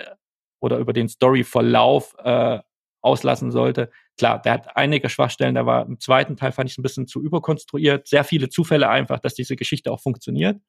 [0.60, 2.60] oder über den Storyverlauf äh,
[3.02, 3.90] auslassen sollte.
[4.18, 7.22] Klar, der hat einige Schwachstellen, der war im zweiten Teil fand ich ein bisschen zu
[7.22, 8.08] überkonstruiert.
[8.08, 10.60] Sehr viele Zufälle einfach, dass diese Geschichte auch funktioniert.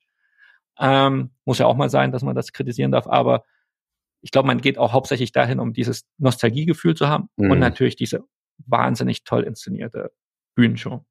[0.79, 3.43] Ähm, muss ja auch mal sein, dass man das kritisieren darf, aber
[4.21, 7.51] ich glaube, man geht auch hauptsächlich dahin, um dieses Nostalgiegefühl zu haben mhm.
[7.51, 8.23] und natürlich diese
[8.65, 10.11] wahnsinnig toll inszenierte
[10.55, 11.05] Bühnenshow.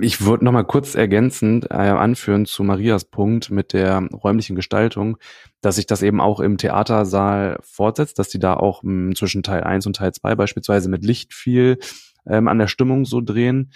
[0.00, 5.16] Ich würde noch mal kurz ergänzend äh, anführen zu Marias Punkt mit der räumlichen Gestaltung,
[5.60, 9.42] dass sich das eben auch im Theatersaal fortsetzt, dass die da auch m, hm, zwischen
[9.42, 11.78] Teil 1 und Teil 2 beispielsweise mit Licht viel
[12.26, 13.72] ähm, an der Stimmung so drehen.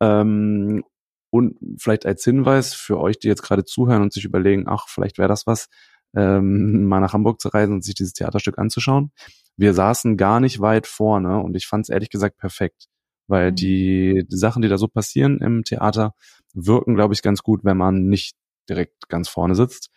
[0.00, 0.84] Ähm,
[1.30, 5.18] und vielleicht als Hinweis für euch, die jetzt gerade zuhören und sich überlegen, ach, vielleicht
[5.18, 5.68] wäre das was,
[6.14, 9.12] ähm, mal nach Hamburg zu reisen und sich dieses Theaterstück anzuschauen.
[9.56, 12.88] Wir saßen gar nicht weit vorne und ich fand es ehrlich gesagt perfekt
[13.30, 13.56] weil mhm.
[13.56, 16.14] die, die Sachen, die da so passieren im Theater,
[16.52, 18.36] wirken, glaube ich, ganz gut, wenn man nicht
[18.68, 19.90] direkt ganz vorne sitzt.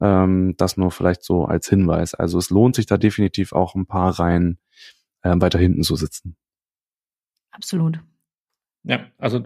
[0.00, 2.14] Ähm, das nur vielleicht so als Hinweis.
[2.14, 4.58] Also es lohnt sich da definitiv auch ein paar Reihen
[5.22, 6.36] äh, weiter hinten zu sitzen.
[7.50, 8.00] Absolut.
[8.82, 9.42] Ja, also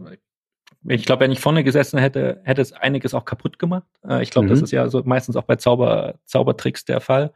[0.85, 3.87] ich glaube, wenn ich vorne gesessen hätte, hätte es einiges auch kaputt gemacht.
[4.05, 4.51] Äh, ich glaube, mhm.
[4.51, 7.33] das ist ja so meistens auch bei Zauber, Zaubertricks der Fall.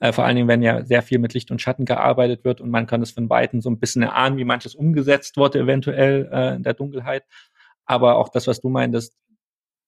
[0.00, 2.70] Äh, vor allen Dingen, wenn ja sehr viel mit Licht und Schatten gearbeitet wird und
[2.70, 6.54] man kann es von Weitem so ein bisschen erahnen, wie manches umgesetzt wurde, eventuell äh,
[6.56, 7.24] in der Dunkelheit.
[7.84, 9.16] Aber auch das, was du meintest,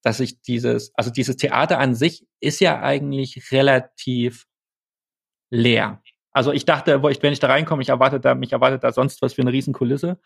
[0.03, 4.47] dass ich dieses, also dieses Theater an sich ist ja eigentlich relativ
[5.51, 6.03] leer.
[6.31, 8.93] Also ich dachte, wo ich, wenn ich da reinkomme, ich erwarte da, mich erwartet da
[8.93, 10.19] sonst was für eine Riesenkulisse.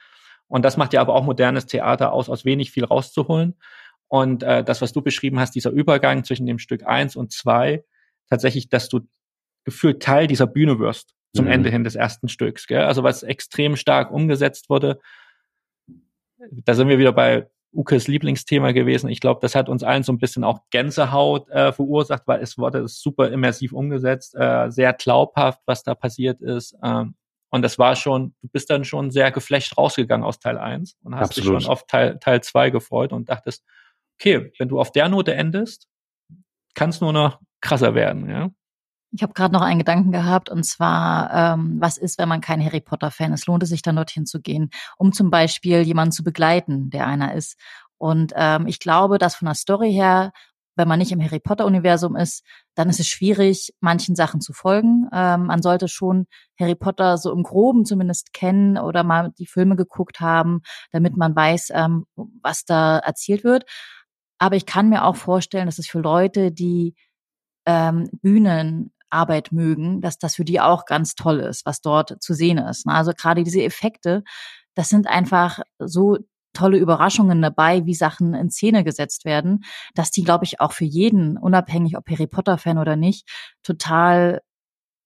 [0.48, 3.54] Und das macht ja aber auch modernes Theater aus, aus wenig viel rauszuholen.
[4.08, 7.84] Und äh, das, was du beschrieben hast, dieser Übergang zwischen dem Stück eins und zwei,
[8.30, 9.00] tatsächlich, dass du
[9.68, 11.52] gefühlt Teil dieser Bühne wirst zum mhm.
[11.52, 12.66] Ende hin des ersten Stücks.
[12.66, 12.82] Gell?
[12.82, 14.98] Also was extrem stark umgesetzt wurde.
[16.50, 19.10] Da sind wir wieder bei Ukes Lieblingsthema gewesen.
[19.10, 22.56] Ich glaube, das hat uns allen so ein bisschen auch Gänsehaut äh, verursacht, weil es
[22.56, 26.74] wurde super immersiv umgesetzt, äh, sehr glaubhaft, was da passiert ist.
[26.82, 27.14] Ähm,
[27.50, 31.14] und das war schon, du bist dann schon sehr geflecht rausgegangen aus Teil 1 und
[31.14, 31.56] hast Absolut.
[31.56, 33.64] dich schon auf Teil, Teil 2 gefreut und dachtest,
[34.18, 35.88] okay, wenn du auf der Note endest,
[36.74, 38.50] kann es nur noch krasser werden, ja.
[39.12, 42.62] Ich habe gerade noch einen Gedanken gehabt und zwar, ähm, was ist, wenn man kein
[42.62, 43.46] Harry Potter-Fan ist?
[43.46, 47.34] Lohnt es sich dann dorthin zu gehen, um zum Beispiel jemanden zu begleiten, der einer
[47.34, 47.56] ist?
[47.96, 50.32] Und ähm, ich glaube, dass von der Story her,
[50.76, 52.44] wenn man nicht im Harry Potter-Universum ist,
[52.76, 55.08] dann ist es schwierig, manchen Sachen zu folgen.
[55.12, 56.26] Ähm, man sollte schon
[56.60, 60.60] Harry Potter so im Groben zumindest kennen oder mal die Filme geguckt haben,
[60.92, 62.04] damit man weiß, ähm,
[62.42, 63.64] was da erzählt wird.
[64.38, 66.94] Aber ich kann mir auch vorstellen, dass es für Leute, die
[67.66, 68.08] ähm,
[69.08, 72.86] Bühnenarbeit mögen, dass das für die auch ganz toll ist, was dort zu sehen ist.
[72.86, 72.94] Ne?
[72.94, 74.22] Also gerade diese Effekte,
[74.74, 76.18] das sind einfach so
[76.52, 80.84] tolle Überraschungen dabei, wie Sachen in Szene gesetzt werden, dass die, glaube ich, auch für
[80.84, 83.28] jeden, unabhängig ob Harry Potter-Fan oder nicht,
[83.62, 84.40] total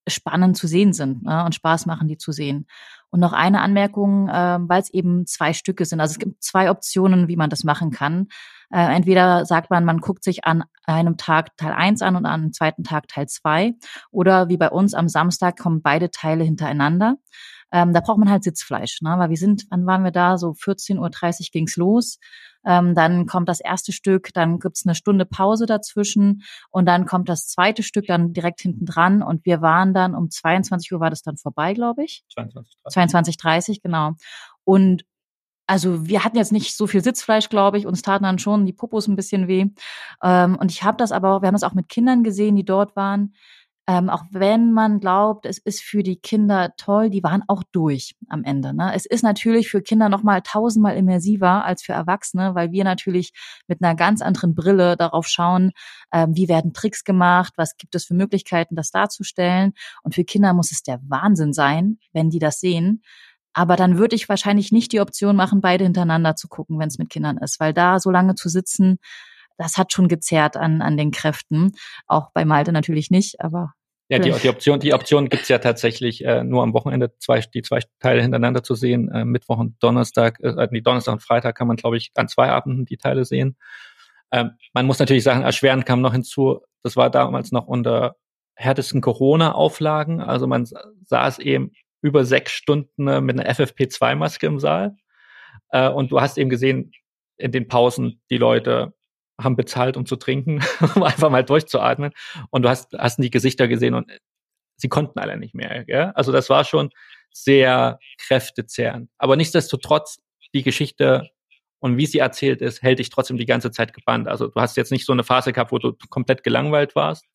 [0.08, 2.66] spannend zu sehen sind ne, und Spaß machen, die zu sehen.
[3.10, 6.00] Und noch eine Anmerkung, äh, weil es eben zwei Stücke sind.
[6.00, 8.28] Also es gibt zwei Optionen, wie man das machen kann.
[8.72, 12.40] Äh, entweder sagt man, man guckt sich an einem Tag Teil 1 an und an
[12.42, 13.74] einem zweiten Tag Teil 2.
[14.10, 17.16] Oder wie bei uns am Samstag kommen beide Teile hintereinander.
[17.70, 19.14] Ähm, da braucht man halt Sitzfleisch, ne?
[19.16, 20.36] weil wir sind, wann waren wir da?
[20.36, 22.18] So 14.30 Uhr ging's los.
[22.66, 27.28] Ähm, dann kommt das erste Stück, dann gibt's eine Stunde Pause dazwischen und dann kommt
[27.28, 31.10] das zweite Stück dann direkt hinten dran und wir waren dann um 22 Uhr war
[31.10, 32.24] das dann vorbei, glaube ich.
[32.36, 34.12] 22.30 22.30 genau.
[34.64, 35.04] Und
[35.66, 37.86] also wir hatten jetzt nicht so viel Sitzfleisch, glaube ich.
[37.86, 39.66] Uns taten dann schon die Popos ein bisschen weh.
[40.22, 42.96] Ähm, und ich habe das aber, wir haben das auch mit Kindern gesehen, die dort
[42.96, 43.34] waren
[43.88, 48.14] ähm, auch wenn man glaubt, es ist für die Kinder toll, die waren auch durch
[48.28, 48.72] am Ende.
[48.74, 48.92] Ne?
[48.94, 53.32] Es ist natürlich für Kinder noch mal tausendmal immersiver als für Erwachsene, weil wir natürlich
[53.66, 55.72] mit einer ganz anderen Brille darauf schauen,
[56.12, 59.72] ähm, wie werden Tricks gemacht, was gibt es für Möglichkeiten, das darzustellen.
[60.04, 63.02] Und für Kinder muss es der Wahnsinn sein, wenn die das sehen.
[63.54, 66.98] Aber dann würde ich wahrscheinlich nicht die Option machen, beide hintereinander zu gucken, wenn es
[66.98, 68.98] mit Kindern ist, weil da so lange zu sitzen,
[69.58, 71.72] das hat schon gezerrt an, an den Kräften.
[72.06, 73.74] Auch bei Malte natürlich nicht, aber.
[74.08, 77.62] Ja, die, die Option, die Option gibt's ja tatsächlich äh, nur am Wochenende zwei, die
[77.62, 79.10] zwei Teile hintereinander zu sehen.
[79.10, 82.50] Äh, Mittwoch und Donnerstag, äh, nee, Donnerstag und Freitag kann man, glaube ich, an zwei
[82.50, 83.56] Abenden die Teile sehen.
[84.30, 88.16] Ähm, man muss natürlich sagen, erschwerend kam noch hinzu, das war damals noch unter
[88.54, 90.20] härtesten Corona-Auflagen.
[90.20, 90.66] Also man
[91.04, 94.96] saß eben über sechs Stunden äh, mit einer FFP2-Maske im Saal.
[95.70, 96.92] Äh, und du hast eben gesehen,
[97.38, 98.92] in den Pausen die Leute
[99.40, 100.62] haben bezahlt, um zu trinken,
[100.94, 102.12] um einfach mal durchzuatmen.
[102.50, 104.10] Und du hast, hast die Gesichter gesehen und
[104.76, 105.84] sie konnten alle nicht mehr.
[105.84, 106.12] Gell?
[106.14, 106.90] Also das war schon
[107.32, 109.10] sehr kräftezehrend.
[109.18, 110.20] Aber nichtsdestotrotz,
[110.54, 111.30] die Geschichte
[111.78, 114.28] und wie sie erzählt ist, hält dich trotzdem die ganze Zeit gebannt.
[114.28, 117.26] Also du hast jetzt nicht so eine Phase gehabt, wo du komplett gelangweilt warst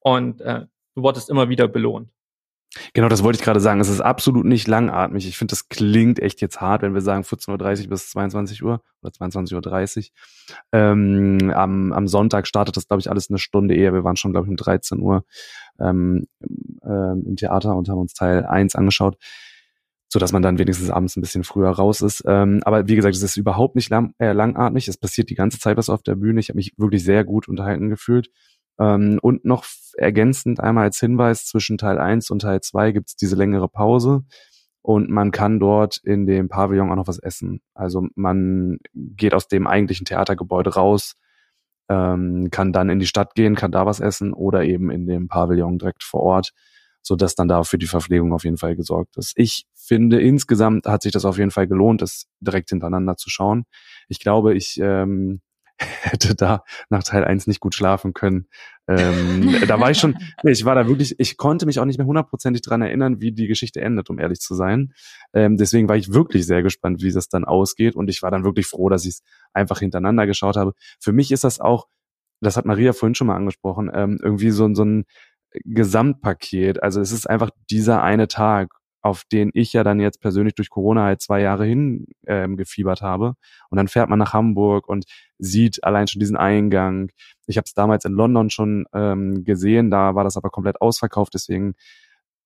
[0.00, 2.10] und äh, du wurdest immer wieder belohnt.
[2.94, 3.80] Genau, das wollte ich gerade sagen.
[3.80, 5.26] Es ist absolut nicht langatmig.
[5.26, 8.82] Ich finde, das klingt echt jetzt hart, wenn wir sagen 14.30 Uhr bis 22 Uhr
[9.02, 10.04] oder 22.30 Uhr.
[10.72, 13.92] Ähm, am, am Sonntag startet das, glaube ich, alles eine Stunde eher.
[13.92, 15.24] Wir waren schon, glaube ich, um 13 Uhr
[15.80, 16.26] ähm,
[16.82, 19.16] ähm, im Theater und haben uns Teil 1 angeschaut,
[20.08, 22.24] so dass man dann wenigstens abends ein bisschen früher raus ist.
[22.26, 24.88] Ähm, aber wie gesagt, es ist überhaupt nicht lang, äh, langatmig.
[24.88, 26.40] Es passiert die ganze Zeit was auf der Bühne.
[26.40, 28.30] Ich habe mich wirklich sehr gut unterhalten gefühlt.
[28.78, 29.64] Ähm, und noch
[29.96, 34.24] ergänzend einmal als Hinweis, zwischen Teil 1 und Teil 2 gibt es diese längere Pause
[34.82, 37.60] und man kann dort in dem Pavillon auch noch was essen.
[37.72, 41.14] Also man geht aus dem eigentlichen Theatergebäude raus,
[41.88, 45.28] ähm, kann dann in die Stadt gehen, kann da was essen oder eben in dem
[45.28, 46.52] Pavillon direkt vor Ort,
[47.00, 49.32] so dass dann da für die Verpflegung auf jeden Fall gesorgt ist.
[49.36, 53.64] Ich finde, insgesamt hat sich das auf jeden Fall gelohnt, das direkt hintereinander zu schauen.
[54.08, 55.42] Ich glaube, ich ähm,
[56.02, 58.46] hätte da nach Teil 1 nicht gut schlafen können.
[58.88, 62.06] Ähm, da war ich schon, ich war da wirklich, ich konnte mich auch nicht mehr
[62.06, 64.92] hundertprozentig dran erinnern, wie die Geschichte endet, um ehrlich zu sein.
[65.32, 67.94] Ähm, deswegen war ich wirklich sehr gespannt, wie das dann ausgeht.
[67.94, 70.72] Und ich war dann wirklich froh, dass ich es einfach hintereinander geschaut habe.
[71.00, 71.86] Für mich ist das auch,
[72.40, 75.04] das hat Maria vorhin schon mal angesprochen, ähm, irgendwie so, so ein
[75.64, 76.82] Gesamtpaket.
[76.82, 78.70] Also es ist einfach dieser eine Tag
[79.02, 83.02] auf den ich ja dann jetzt persönlich durch Corona halt zwei Jahre hin ähm, gefiebert
[83.02, 83.34] habe.
[83.68, 85.04] Und dann fährt man nach Hamburg und
[85.38, 87.10] sieht allein schon diesen Eingang.
[87.46, 91.34] Ich habe es damals in London schon ähm, gesehen, da war das aber komplett ausverkauft,
[91.34, 91.74] deswegen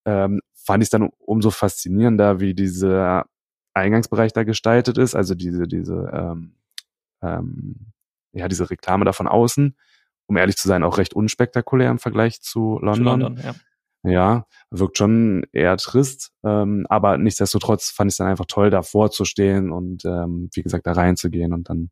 [0.05, 3.25] ähm, fand ich es dann umso faszinierender, wie dieser
[3.75, 6.55] Eingangsbereich da gestaltet ist, also diese, diese, ähm,
[7.21, 7.93] ähm,
[8.31, 9.75] ja, diese Reklame da von außen,
[10.25, 12.95] um ehrlich zu sein, auch recht unspektakulär im Vergleich zu London.
[12.95, 13.55] Zu London ja.
[14.03, 19.11] Ja, wirkt schon eher trist, ähm, aber nichtsdestotrotz fand ich es dann einfach toll, davor
[19.11, 21.89] zu stehen und ähm, wie gesagt da reinzugehen und dann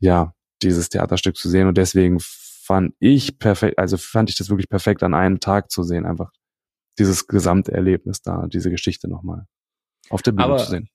[0.00, 4.68] ja dieses Theaterstück zu sehen und deswegen fand ich perfekt, also fand ich das wirklich
[4.68, 6.30] perfekt an einem Tag zu sehen, einfach
[6.98, 9.46] dieses Gesamterlebnis da, diese Geschichte nochmal
[10.10, 10.88] auf der Bühne aber, zu sehen.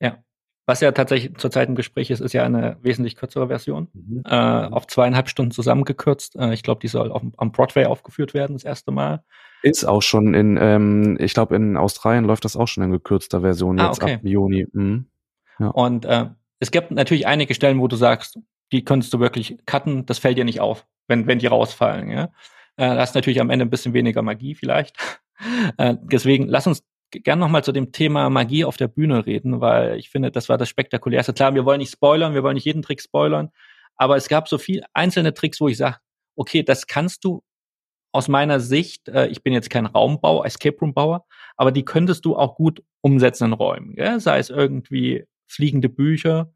[0.00, 0.18] Ja,
[0.66, 4.22] was ja tatsächlich zurzeit im Gespräch ist, ist ja eine wesentlich kürzere Version, mhm.
[4.24, 6.36] äh, auf zweieinhalb Stunden zusammengekürzt.
[6.36, 9.22] Äh, ich glaube, die soll auf, am Broadway aufgeführt werden, das erste Mal.
[9.62, 13.42] Ist auch schon in, ähm, ich glaube, in Australien läuft das auch schon in gekürzter
[13.42, 14.14] Version ah, jetzt okay.
[14.14, 14.66] ab Juni.
[14.72, 15.06] Mhm.
[15.58, 15.68] Ja.
[15.68, 16.26] Und äh,
[16.60, 18.38] es gibt natürlich einige Stellen, wo du sagst,
[18.72, 22.10] die könntest du wirklich cutten, das fällt dir nicht auf, wenn, wenn die rausfallen.
[22.10, 22.24] Ja?
[22.76, 24.96] Äh, das ist natürlich am Ende ein bisschen weniger Magie vielleicht.
[25.78, 26.82] äh, deswegen lass uns
[27.22, 30.58] gern nochmal zu dem Thema Magie auf der Bühne reden, weil ich finde, das war
[30.58, 31.32] das Spektakulärste.
[31.32, 33.50] Klar, wir wollen nicht spoilern, wir wollen nicht jeden Trick spoilern,
[33.96, 35.98] Aber es gab so viel einzelne Tricks, wo ich sage,
[36.36, 37.42] okay, das kannst du
[38.12, 42.24] aus meiner Sicht, äh, ich bin jetzt kein Raumbauer, Escape Room Bauer, aber die könntest
[42.24, 43.94] du auch gut umsetzen in Räumen.
[43.96, 44.20] Gell?
[44.20, 46.52] Sei es irgendwie fliegende Bücher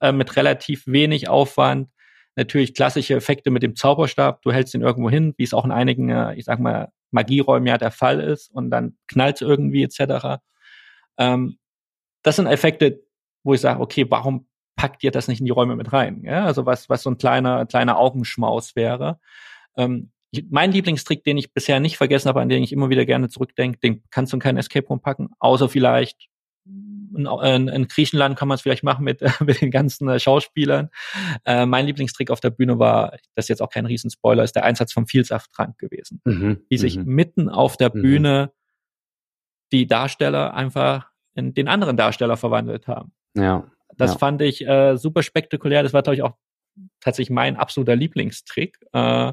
[0.00, 1.90] äh, mit relativ wenig Aufwand,
[2.34, 5.72] natürlich klassische Effekte mit dem Zauberstab, du hältst ihn irgendwo hin, wie es auch in
[5.72, 9.82] einigen, äh, ich sag mal, Magieräumen ja der Fall ist und dann knallt es irgendwie
[9.82, 10.40] etc.
[11.18, 11.58] Ähm,
[12.22, 13.02] das sind Effekte,
[13.44, 16.22] wo ich sage, okay, warum packt ihr das nicht in die Räume mit rein?
[16.24, 16.44] Ja?
[16.44, 19.18] Also was, was so ein kleiner, kleiner Augenschmaus wäre.
[19.76, 20.10] Ähm,
[20.50, 23.78] mein Lieblingstrick, den ich bisher nicht vergessen habe, an den ich immer wieder gerne zurückdenke,
[23.78, 26.28] den kannst du in keinen Escape Room packen, außer vielleicht
[27.16, 30.90] in, in, Griechenland kann man es vielleicht machen mit, mit den ganzen äh, Schauspielern.
[31.44, 34.64] Äh, mein Lieblingstrick auf der Bühne war, das ist jetzt auch kein Riesenspoiler, ist der
[34.64, 36.20] Einsatz vom Vielsafttrank gewesen.
[36.24, 37.06] Mhm, wie sich mhm.
[37.06, 38.02] mitten auf der mhm.
[38.02, 38.52] Bühne
[39.72, 43.12] die Darsteller einfach in den anderen Darsteller verwandelt haben.
[43.34, 43.70] Ja.
[43.96, 44.18] Das ja.
[44.18, 45.82] fand ich äh, super spektakulär.
[45.82, 46.34] Das war, glaube ich, auch
[47.00, 48.78] tatsächlich mein absoluter Lieblingstrick.
[48.92, 49.32] Äh,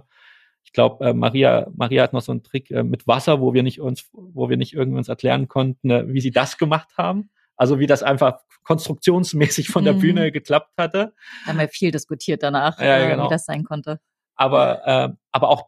[0.73, 3.61] ich glaube, äh, Maria, Maria hat noch so einen Trick äh, mit Wasser, wo wir
[3.61, 7.29] nicht uns, wo wir nicht irgendwie uns erklären konnten, äh, wie sie das gemacht haben.
[7.55, 9.99] Also wie das einfach konstruktionsmäßig von der mhm.
[9.99, 11.13] Bühne geklappt hatte.
[11.45, 13.25] Da haben wir viel diskutiert danach, ja, äh, genau.
[13.25, 13.99] wie das sein konnte.
[14.33, 15.67] Aber, äh, aber auch,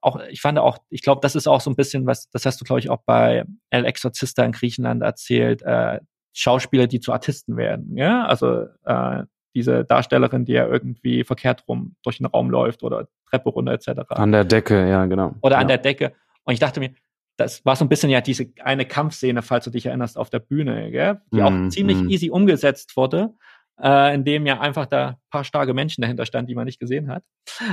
[0.00, 2.58] auch, ich fand auch, ich glaube, das ist auch so ein bisschen was, das hast
[2.58, 6.00] du, glaube ich, auch bei El Exorcista in Griechenland erzählt, äh,
[6.32, 7.98] Schauspieler, die zu Artisten werden.
[7.98, 13.08] Ja, also äh, diese Darstellerin, die ja irgendwie verkehrt rum durch den Raum läuft oder
[13.30, 13.88] Treppe runter etc.
[14.10, 15.34] An der Decke, ja, genau.
[15.40, 15.60] Oder ja.
[15.60, 16.12] an der Decke.
[16.44, 16.90] Und ich dachte mir,
[17.36, 20.40] das war so ein bisschen ja diese eine Kampfszene, falls du dich erinnerst, auf der
[20.40, 21.20] Bühne, gell?
[21.32, 22.08] die mm, auch ziemlich mm.
[22.10, 23.34] easy umgesetzt wurde,
[23.80, 27.08] äh, in dem ja einfach da paar starke Menschen dahinter standen, die man nicht gesehen
[27.08, 27.22] hat.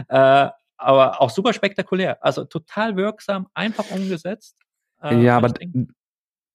[0.07, 2.23] Äh, aber auch super spektakulär.
[2.23, 4.55] Also total wirksam, einfach umgesetzt.
[5.01, 5.53] Äh, ja, aber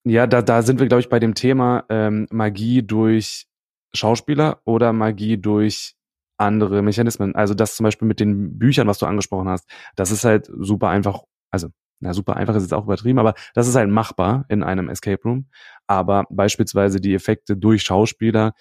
[0.04, 3.46] ja, da, da sind wir, glaube ich, bei dem Thema ähm, Magie durch
[3.92, 5.94] Schauspieler oder Magie durch
[6.40, 7.34] andere Mechanismen.
[7.34, 10.88] Also das zum Beispiel mit den Büchern, was du angesprochen hast, das ist halt super
[10.88, 11.68] einfach, also
[12.00, 15.22] na super einfach ist jetzt auch übertrieben, aber das ist halt machbar in einem Escape
[15.22, 15.48] Room.
[15.86, 18.54] Aber beispielsweise die Effekte durch Schauspieler,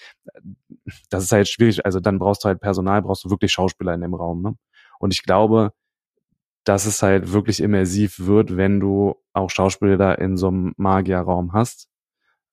[1.10, 1.86] das ist halt schwierig.
[1.86, 4.42] Also dann brauchst du halt Personal, brauchst du wirklich Schauspieler in dem Raum.
[4.42, 4.56] Ne?
[5.00, 5.72] Und ich glaube,
[6.66, 11.89] dass es halt wirklich immersiv wird, wenn du auch Schauspieler in so einem Magierraum hast.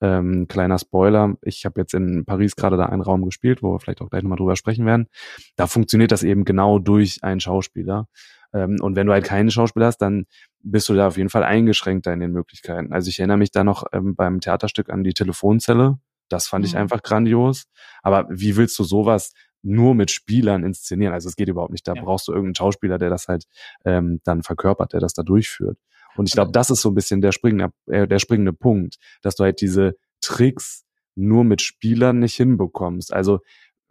[0.01, 3.81] Ähm, kleiner Spoiler, ich habe jetzt in Paris gerade da einen Raum gespielt, wo wir
[3.81, 5.09] vielleicht auch gleich nochmal drüber sprechen werden.
[5.57, 8.07] Da funktioniert das eben genau durch einen Schauspieler.
[8.53, 10.27] Ähm, und wenn du halt keinen Schauspieler hast, dann
[10.63, 12.93] bist du da auf jeden Fall eingeschränkter in den Möglichkeiten.
[12.93, 15.99] Also ich erinnere mich da noch ähm, beim Theaterstück an die Telefonzelle.
[16.29, 16.67] Das fand mhm.
[16.67, 17.65] ich einfach grandios.
[18.03, 19.33] Aber wie willst du sowas
[19.63, 21.15] nur mit Spielern inszenieren?
[21.15, 21.87] Also es geht überhaupt nicht.
[21.87, 22.03] Da ja.
[22.03, 23.45] brauchst du irgendeinen Schauspieler, der das halt
[23.85, 25.79] ähm, dann verkörpert, der das da durchführt.
[26.17, 29.37] Und ich glaube, das ist so ein bisschen der springende, äh, der springende Punkt, dass
[29.37, 33.13] du halt diese Tricks nur mit Spielern nicht hinbekommst.
[33.13, 33.41] Also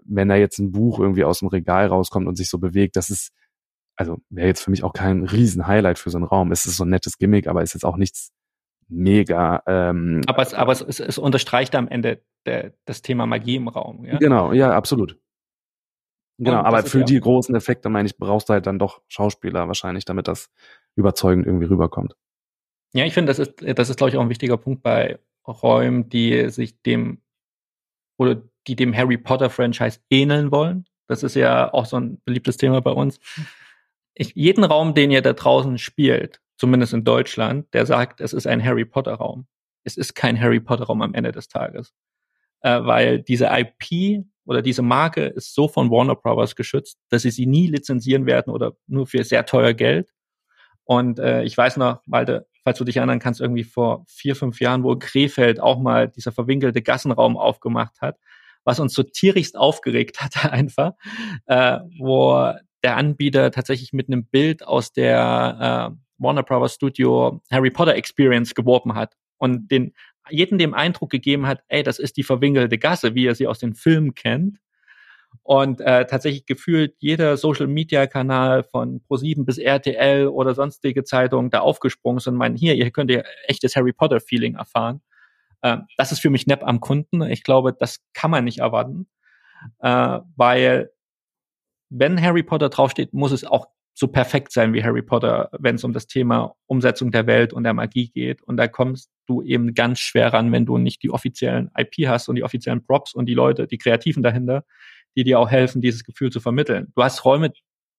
[0.03, 3.09] wenn da jetzt ein Buch irgendwie aus dem Regal rauskommt und sich so bewegt, das
[3.09, 3.31] ist,
[3.95, 6.51] also wäre jetzt für mich auch kein Riesen-Highlight für so einen Raum.
[6.51, 8.31] Es ist so ein nettes Gimmick, aber es ist jetzt auch nichts
[8.87, 9.63] mega.
[9.65, 13.67] Ähm, aber es, aber es, es, es unterstreicht am Ende der, das Thema Magie im
[13.67, 14.05] Raum.
[14.05, 14.17] Ja?
[14.17, 15.17] Genau, ja, absolut.
[16.37, 19.67] Genau, aber für ja die großen Effekte, meine ich, brauchst du halt dann doch Schauspieler
[19.67, 20.49] wahrscheinlich, damit das
[20.95, 22.15] überzeugend irgendwie rüberkommt.
[22.93, 26.09] Ja, ich finde, das ist, das ist, glaube ich, auch ein wichtiger Punkt bei Räumen,
[26.09, 27.21] die sich dem
[28.17, 30.85] oder die dem Harry Potter Franchise ähneln wollen.
[31.07, 33.19] Das ist ja auch so ein beliebtes Thema bei uns.
[34.15, 38.47] Ich, jeden Raum, den ihr da draußen spielt, zumindest in Deutschland, der sagt, es ist
[38.47, 39.45] ein Harry Potter Raum.
[39.83, 41.93] Es ist kein Harry Potter Raum am Ende des Tages.
[42.61, 47.31] Äh, weil diese IP oder diese Marke ist so von Warner Brothers geschützt, dass sie
[47.31, 50.09] sie nie lizenzieren werden oder nur für sehr teuer Geld.
[50.85, 54.59] Und äh, ich weiß noch, Malte, falls du dich erinnern kannst, irgendwie vor vier, fünf
[54.61, 58.17] Jahren, wo Krefeld auch mal dieser verwinkelte Gassenraum aufgemacht hat,
[58.63, 60.93] was uns so tierigst aufgeregt hatte einfach,
[61.47, 67.71] äh, wo der Anbieter tatsächlich mit einem Bild aus der äh, Warner Brothers Studio Harry
[67.71, 69.93] Potter Experience geworben hat und den
[70.29, 73.59] jeden dem Eindruck gegeben hat, ey, das ist die verwinkelte Gasse, wie ihr sie aus
[73.59, 74.57] den Filmen kennt.
[75.43, 82.19] Und äh, tatsächlich gefühlt jeder Social-Media-Kanal von Pro7 bis RTL oder sonstige Zeitungen da aufgesprungen
[82.19, 85.01] sind und meinen, hier, ihr könnt ihr echtes Harry Potter-Feeling erfahren.
[85.61, 87.21] Äh, das ist für mich Nepp am Kunden.
[87.23, 89.07] Ich glaube, das kann man nicht erwarten,
[89.79, 90.91] äh, weil
[91.89, 93.67] wenn Harry Potter draufsteht, muss es auch
[93.97, 97.63] so perfekt sein wie Harry Potter, wenn es um das Thema Umsetzung der Welt und
[97.63, 98.41] der Magie geht.
[98.43, 102.27] Und da kommst du eben ganz schwer ran, wenn du nicht die offiziellen IP hast
[102.27, 104.65] und die offiziellen Props und die Leute, die Kreativen dahinter,
[105.15, 106.91] die dir auch helfen, dieses Gefühl zu vermitteln.
[106.95, 107.51] Du hast Räume,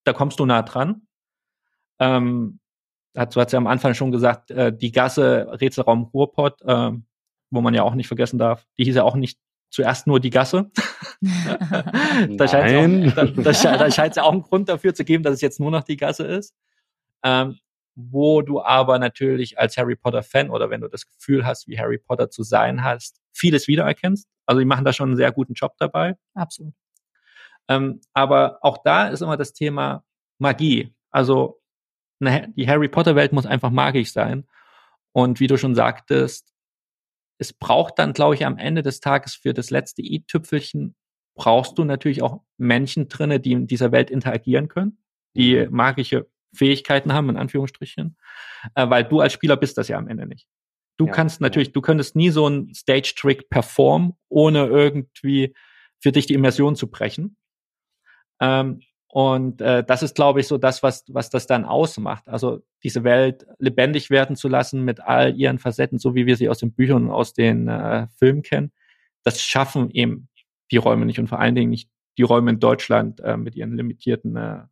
[0.04, 1.06] da kommst du nah dran.
[1.98, 2.60] Ähm,
[3.14, 6.92] du hast ja am Anfang schon gesagt, äh, die Gasse Rätselraum Ruhrpott, äh,
[7.50, 9.38] wo man ja auch nicht vergessen darf, die hieß ja auch nicht
[9.70, 10.70] zuerst nur die Gasse.
[11.22, 15.40] da scheint es ja, da, da ja auch einen Grund dafür zu geben, dass es
[15.40, 16.54] jetzt nur noch die Gasse ist.
[17.22, 17.58] Ähm,
[17.96, 21.78] wo du aber natürlich als Harry Potter Fan oder wenn du das Gefühl hast, wie
[21.78, 24.28] Harry Potter zu sein hast, vieles wiedererkennst.
[24.44, 26.16] Also die machen da schon einen sehr guten Job dabei.
[26.34, 26.74] Absolut.
[27.68, 30.04] Ähm, aber auch da ist immer das Thema
[30.38, 30.94] Magie.
[31.10, 31.60] Also
[32.20, 34.46] eine, die Harry Potter Welt muss einfach magisch sein.
[35.12, 36.52] Und wie du schon sagtest,
[37.38, 40.94] es braucht dann, glaube ich, am Ende des Tages für das letzte i-Tüpfelchen
[41.34, 44.98] brauchst du natürlich auch Menschen drinne, die in dieser Welt interagieren können,
[45.36, 45.74] die mhm.
[45.74, 48.16] magische Fähigkeiten haben, in Anführungsstrichen,
[48.74, 50.48] äh, weil du als Spieler bist das ja am Ende nicht.
[50.96, 51.72] Du ja, kannst natürlich, ja.
[51.72, 55.54] du könntest nie so einen Stage-Trick performen, ohne irgendwie
[56.00, 57.36] für dich die Immersion zu brechen.
[58.40, 62.28] Ähm, und äh, das ist, glaube ich, so das, was, was das dann ausmacht.
[62.28, 66.48] Also diese Welt lebendig werden zu lassen mit all ihren Facetten, so wie wir sie
[66.48, 68.72] aus den Büchern und aus den äh, Filmen kennen.
[69.24, 70.28] Das schaffen eben
[70.70, 73.76] die Räume nicht und vor allen Dingen nicht die Räume in Deutschland äh, mit ihren
[73.76, 74.62] limitierten äh,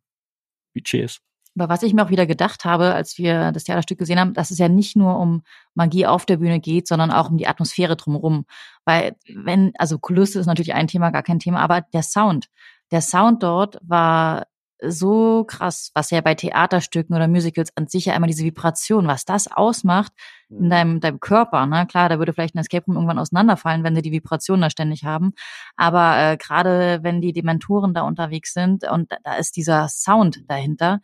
[0.73, 1.21] Budgets.
[1.57, 4.51] Aber was ich mir auch wieder gedacht habe, als wir das Theaterstück gesehen haben, dass
[4.51, 5.41] es ja nicht nur um
[5.73, 8.45] Magie auf der Bühne geht, sondern auch um die Atmosphäre drumherum.
[8.83, 12.49] Weil wenn, also Kulisse ist natürlich ein Thema, gar kein Thema, aber der Sound.
[12.95, 14.47] Der Sound dort war
[14.81, 19.25] so krass, was ja bei Theaterstücken oder Musicals an sich ja immer diese Vibration, was
[19.25, 20.13] das ausmacht
[20.47, 20.69] in mhm.
[20.69, 21.65] deinem, deinem Körper.
[21.65, 21.87] Ne?
[21.87, 25.03] Klar, da würde vielleicht ein Escape Room irgendwann auseinanderfallen, wenn sie die Vibration da ständig
[25.03, 25.33] haben.
[25.75, 30.45] Aber äh, gerade wenn die Dementoren da unterwegs sind und da, da ist dieser Sound
[30.47, 31.01] dahinter,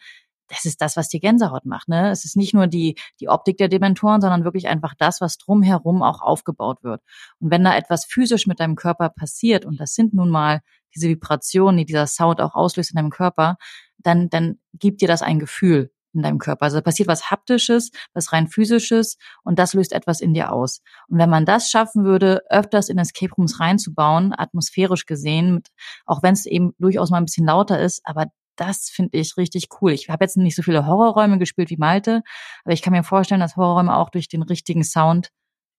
[0.47, 1.89] das ist das, was die Gänsehaut macht.
[1.89, 2.09] Ne?
[2.09, 6.03] Es ist nicht nur die, die Optik der Dementoren, sondern wirklich einfach das, was drumherum
[6.03, 7.01] auch aufgebaut wird.
[7.39, 10.61] Und wenn da etwas physisch mit deinem Körper passiert, und das sind nun mal
[10.95, 13.57] diese Vibrationen, die dieser Sound auch auslöst in deinem Körper,
[13.97, 16.63] dann, dann gibt dir das ein Gefühl in deinem Körper.
[16.63, 20.81] Also passiert was Haptisches, was rein Physisches und das löst etwas in dir aus.
[21.07, 25.61] Und wenn man das schaffen würde, öfters in Escape Rooms reinzubauen, atmosphärisch gesehen,
[26.05, 28.27] auch wenn es eben durchaus mal ein bisschen lauter ist, aber
[28.57, 29.91] das finde ich richtig cool.
[29.91, 32.21] Ich habe jetzt nicht so viele Horrorräume gespielt wie Malte,
[32.63, 35.29] aber ich kann mir vorstellen, dass Horrorräume auch durch den richtigen Sound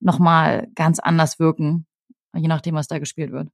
[0.01, 1.87] nochmal ganz anders wirken,
[2.35, 3.49] je nachdem, was da gespielt wird.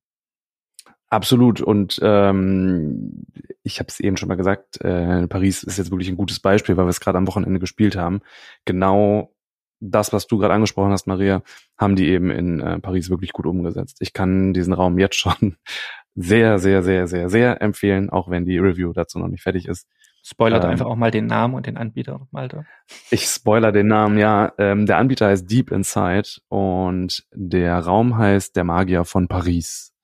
[1.11, 1.61] Absolut.
[1.61, 3.25] Und ähm,
[3.63, 6.77] ich habe es eben schon mal gesagt, äh, Paris ist jetzt wirklich ein gutes Beispiel,
[6.77, 8.21] weil wir es gerade am Wochenende gespielt haben.
[8.65, 9.33] Genau
[9.81, 11.43] das, was du gerade angesprochen hast, Maria,
[11.79, 13.99] haben die eben in äh, Paris wirklich gut umgesetzt.
[14.01, 15.57] Ich kann diesen Raum jetzt schon
[16.15, 19.87] sehr, sehr, sehr, sehr, sehr empfehlen, auch wenn die Review dazu noch nicht fertig ist.
[20.23, 22.67] Spoilert ähm, einfach auch mal den Namen und den Anbieter, Malte.
[23.11, 24.53] Ich spoiler den Namen, ja.
[24.59, 29.95] Ähm, der Anbieter heißt Deep Inside und der Raum heißt Der Magier von Paris.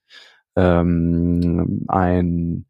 [0.56, 2.66] Ähm, ein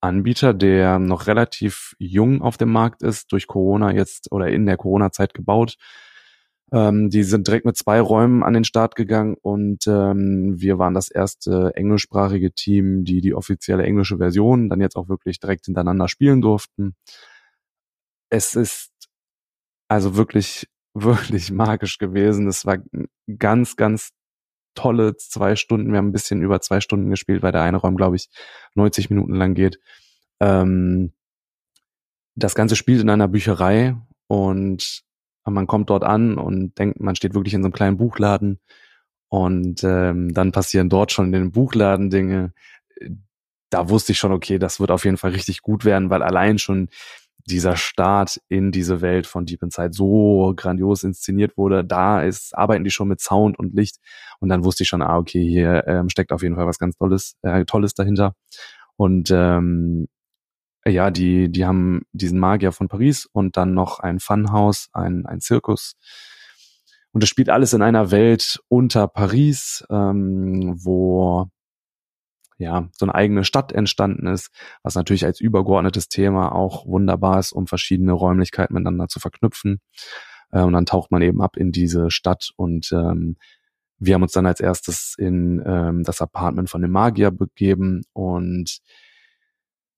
[0.00, 4.76] Anbieter, der noch relativ jung auf dem Markt ist, durch Corona jetzt oder in der
[4.76, 5.76] Corona-Zeit gebaut,
[6.72, 10.94] ähm, die sind direkt mit zwei Räumen an den Start gegangen und ähm, wir waren
[10.94, 16.08] das erste englischsprachige Team, die die offizielle englische Version dann jetzt auch wirklich direkt hintereinander
[16.08, 16.94] spielen durften.
[18.30, 18.92] Es ist
[19.88, 22.48] also wirklich, wirklich magisch gewesen.
[22.48, 22.78] Es war
[23.38, 24.10] ganz, ganz
[24.74, 25.90] tolle zwei Stunden.
[25.90, 28.28] Wir haben ein bisschen über zwei Stunden gespielt, weil der eine Raum, glaube ich,
[28.74, 29.80] 90 Minuten lang geht.
[30.40, 31.12] Ähm,
[32.34, 33.96] das Ganze spielt in einer Bücherei
[34.28, 35.02] und
[35.44, 38.60] man kommt dort an und denkt, man steht wirklich in so einem kleinen Buchladen
[39.28, 42.52] und ähm, dann passieren dort schon in den Buchladen Dinge.
[43.70, 46.58] Da wusste ich schon, okay, das wird auf jeden Fall richtig gut werden, weil allein
[46.58, 46.88] schon
[47.48, 51.84] dieser Start in diese Welt von Deep Inside so grandios inszeniert wurde.
[51.84, 53.96] Da ist, arbeiten die schon mit Sound und Licht.
[54.40, 56.96] Und dann wusste ich schon, ah, okay, hier ähm, steckt auf jeden Fall was ganz
[56.96, 58.34] Tolles, äh, Tolles dahinter.
[58.96, 60.08] Und ähm,
[60.86, 65.40] ja, die, die haben diesen Magier von Paris und dann noch ein Funhouse, ein, ein
[65.40, 65.96] Zirkus.
[67.12, 71.48] Und es spielt alles in einer Welt unter Paris, ähm, wo
[72.58, 74.50] ja so eine eigene Stadt entstanden ist,
[74.82, 79.80] was natürlich als übergeordnetes Thema auch wunderbar ist, um verschiedene Räumlichkeiten miteinander zu verknüpfen.
[80.50, 83.36] Äh, und dann taucht man eben ab in diese Stadt und ähm,
[84.00, 88.80] wir haben uns dann als erstes in ähm, das Apartment von dem Magier begeben und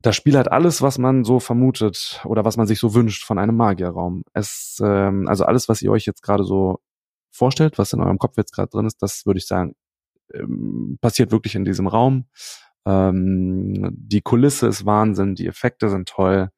[0.03, 3.39] das Spiel hat alles, was man so vermutet oder was man sich so wünscht von
[3.39, 4.25] einem Magierraum.
[4.33, 6.81] Es, ähm, also alles, was ihr euch jetzt gerade so
[7.31, 9.75] vorstellt, was in eurem Kopf jetzt gerade drin ist, das würde ich sagen,
[10.35, 12.27] ähm, passiert wirklich in diesem Raum.
[12.87, 16.51] Ähm, die Kulisse ist Wahnsinn, die Effekte sind toll.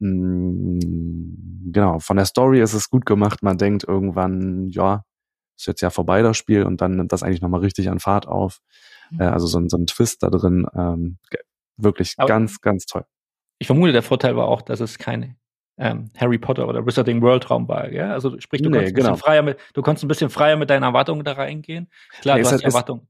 [0.00, 3.42] Mhm, genau, von der Story ist es gut gemacht.
[3.42, 5.04] Man denkt irgendwann, ja,
[5.56, 8.28] ist jetzt ja vorbei das Spiel und dann nimmt das eigentlich nochmal richtig an Fahrt
[8.28, 8.60] auf.
[9.10, 9.20] Mhm.
[9.20, 10.66] Äh, also so, so ein Twist da drin.
[10.74, 11.18] Ähm,
[11.78, 13.04] Wirklich Aber ganz, ganz toll.
[13.58, 15.36] Ich vermute, der Vorteil war auch, dass es keine
[15.78, 17.90] ähm, Harry Potter oder Wizarding World Raum war.
[17.92, 18.12] Ja?
[18.12, 19.08] Also sprich, du, nee, konntest genau.
[19.08, 21.88] ein bisschen freier mit, du konntest ein bisschen freier mit deinen Erwartungen da reingehen.
[22.20, 23.08] Klar, nee, du hast die Erwartungen.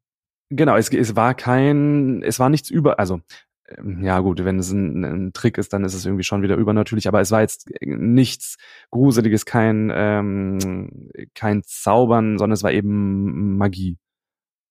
[0.50, 3.20] Genau, es, es war kein, es war nichts über, also
[3.68, 6.56] ähm, ja gut, wenn es ein, ein, Trick ist, dann ist es irgendwie schon wieder
[6.56, 8.56] übernatürlich, aber es war jetzt nichts
[8.90, 13.98] Gruseliges, kein, ähm, kein Zaubern, sondern es war eben Magie.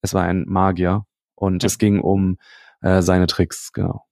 [0.02, 1.68] Es war ein Magier und ja.
[1.68, 2.38] es ging um
[2.82, 4.07] äh, seine Tricks, genau.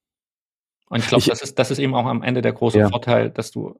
[0.88, 2.88] Und ich glaube, das ist, das ist eben auch am Ende der große ja.
[2.88, 3.78] Vorteil, dass du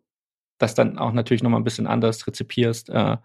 [0.59, 3.17] das dann auch natürlich nochmal ein bisschen anders rezipierst, äh,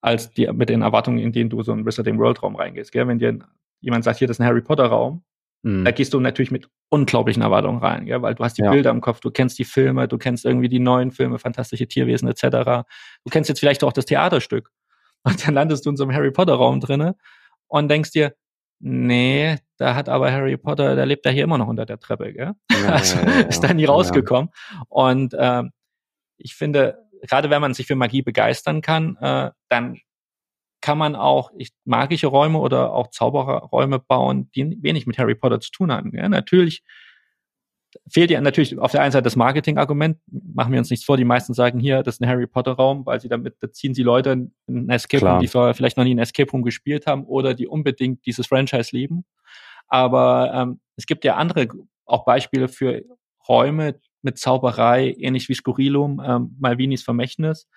[0.00, 2.92] als die, mit den Erwartungen, in denen du so einen Wizarding World Raum reingehst.
[2.92, 3.08] Gell?
[3.08, 3.38] Wenn dir
[3.80, 5.24] jemand sagt, hier, das ist ein Harry Potter Raum,
[5.62, 5.84] mhm.
[5.84, 8.20] da gehst du natürlich mit unglaublichen Erwartungen rein, gell?
[8.20, 8.70] weil du hast die ja.
[8.70, 12.28] Bilder im Kopf, du kennst die Filme, du kennst irgendwie die neuen Filme, fantastische Tierwesen
[12.28, 12.84] etc.
[13.24, 14.70] Du kennst jetzt vielleicht auch das Theaterstück.
[15.22, 17.16] Und dann landest du in so einem Harry Potter Raum drinne
[17.68, 18.34] und denkst dir,
[18.78, 22.32] nee, da hat aber Harry Potter, der lebt da hier immer noch unter der Treppe,
[22.32, 22.52] gell?
[22.70, 24.50] Ja, also, ja, ja, ist da nie rausgekommen.
[24.88, 25.72] Und ähm,
[26.36, 29.98] ich finde, gerade wenn man sich für Magie begeistern kann, äh, dann
[30.80, 35.58] kann man auch ich, magische Räume oder auch Zaubererräume bauen, die wenig mit Harry Potter
[35.58, 36.14] zu tun haben.
[36.14, 36.82] Ja, natürlich
[38.08, 40.18] fehlt ja natürlich auf der einen Seite das Marketing-Argument.
[40.26, 41.16] Machen wir uns nichts vor.
[41.16, 44.02] Die meisten sagen hier, das ist ein Harry Potter-Raum, weil sie damit, da ziehen sie
[44.02, 47.54] Leute in ein Escape Room, die vielleicht noch nie ein Escape Room gespielt haben oder
[47.54, 49.24] die unbedingt dieses Franchise lieben.
[49.94, 51.68] Aber ähm, es gibt ja andere
[52.04, 53.02] auch Beispiele für
[53.48, 57.68] Räume mit Zauberei, ähnlich wie Skurrilum, ähm, Malvinis Vermächtnis.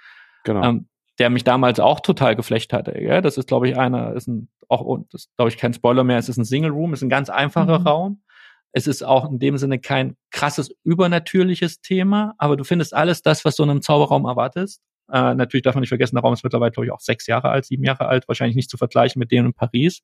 [0.43, 0.63] Genau.
[0.63, 0.87] Ähm,
[1.19, 2.93] der mich damals auch total geflecht hatte.
[2.93, 3.21] Gell?
[3.21, 6.27] Das ist, glaube ich, einer, ist ein, auch, das glaube ich, kein Spoiler mehr, es
[6.27, 7.87] ist ein Single Room, ist ein ganz einfacher mhm.
[7.87, 8.23] Raum.
[8.71, 13.45] Es ist auch in dem Sinne kein krasses übernatürliches Thema, aber du findest alles das,
[13.45, 14.81] was du in einem Zauberraum erwartest.
[15.11, 17.49] Äh, natürlich darf man nicht vergessen, der Raum ist mittlerweile, glaube ich, auch sechs Jahre
[17.49, 20.01] alt, sieben Jahre alt, wahrscheinlich nicht zu vergleichen mit dem in Paris.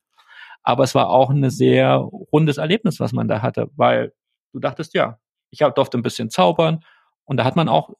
[0.63, 4.13] Aber es war auch ein sehr rundes Erlebnis, was man da hatte, weil
[4.53, 6.83] du dachtest, ja, ich durfte ein bisschen zaubern
[7.25, 7.91] und da hat man auch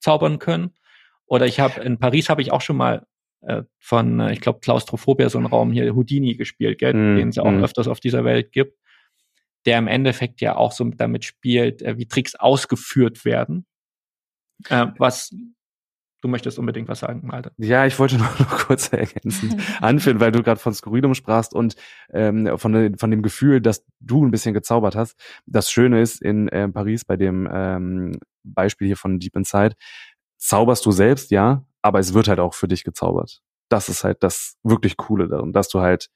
[0.00, 0.74] zaubern können.
[1.26, 3.06] Oder ich habe in Paris habe ich auch schon mal
[3.42, 7.28] äh, von, äh, ich glaube, Klaustrophobia, so einen Raum hier, Houdini gespielt, gell, mm, den
[7.28, 7.62] es ja auch mm.
[7.62, 8.78] öfters auf dieser Welt gibt,
[9.66, 13.66] der im Endeffekt ja auch so damit spielt, äh, wie Tricks ausgeführt werden.
[14.68, 15.34] Äh, was
[16.20, 17.52] Du möchtest unbedingt was sagen, Malte.
[17.58, 21.76] Ja, ich wollte nur noch kurz ergänzend anführen, weil du gerade von Skurrilum sprachst und
[22.10, 25.16] ähm, von, von dem Gefühl, dass du ein bisschen gezaubert hast.
[25.46, 29.76] Das Schöne ist in äh, Paris bei dem ähm, Beispiel hier von Deep Inside,
[30.38, 33.40] zauberst du selbst, ja, aber es wird halt auch für dich gezaubert.
[33.68, 36.10] Das ist halt das wirklich Coole daran, dass du halt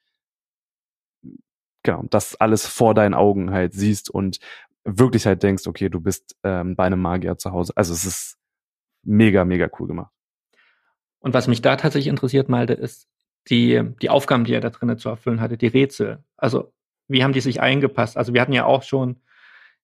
[1.82, 4.38] genau, das alles vor deinen Augen halt siehst und
[4.84, 7.72] wirklich halt denkst, okay, du bist ähm, bei einem Magier zu Hause.
[7.76, 8.38] Also es ist
[9.02, 10.12] mega, mega cool gemacht.
[11.20, 13.08] Und was mich da tatsächlich interessiert, Malte, ist
[13.48, 16.24] die, die Aufgaben, die er da drinnen zu erfüllen hatte, die Rätsel.
[16.36, 16.72] Also,
[17.08, 18.16] wie haben die sich eingepasst?
[18.16, 19.20] Also, wir hatten ja auch schon,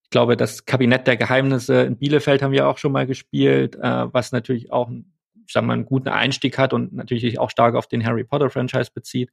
[0.03, 4.13] ich glaube, das Kabinett der Geheimnisse in Bielefeld haben wir auch schon mal gespielt, äh,
[4.13, 7.87] was natürlich auch, ich sag mal, einen guten Einstieg hat und natürlich auch stark auf
[7.87, 9.31] den Harry Potter Franchise bezieht.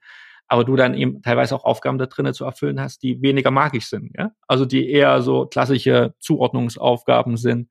[0.47, 3.87] Aber du dann eben teilweise auch Aufgaben da drinnen zu erfüllen hast, die weniger magisch
[3.89, 4.31] sind, ja?
[4.47, 7.69] Also, die eher so klassische Zuordnungsaufgaben sind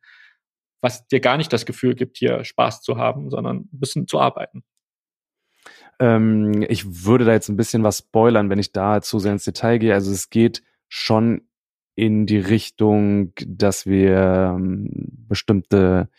[0.85, 4.21] was dir gar nicht das Gefühl gibt, hier Spaß zu haben, sondern ein bisschen zu
[4.21, 4.63] arbeiten.
[5.99, 9.45] Ähm, ich würde da jetzt ein bisschen was spoilern, wenn ich da zu sehr ins
[9.45, 9.95] Detail gehe.
[9.95, 11.49] Also es geht schon
[11.95, 14.91] in die Richtung, dass wir ähm,
[15.27, 16.11] bestimmte,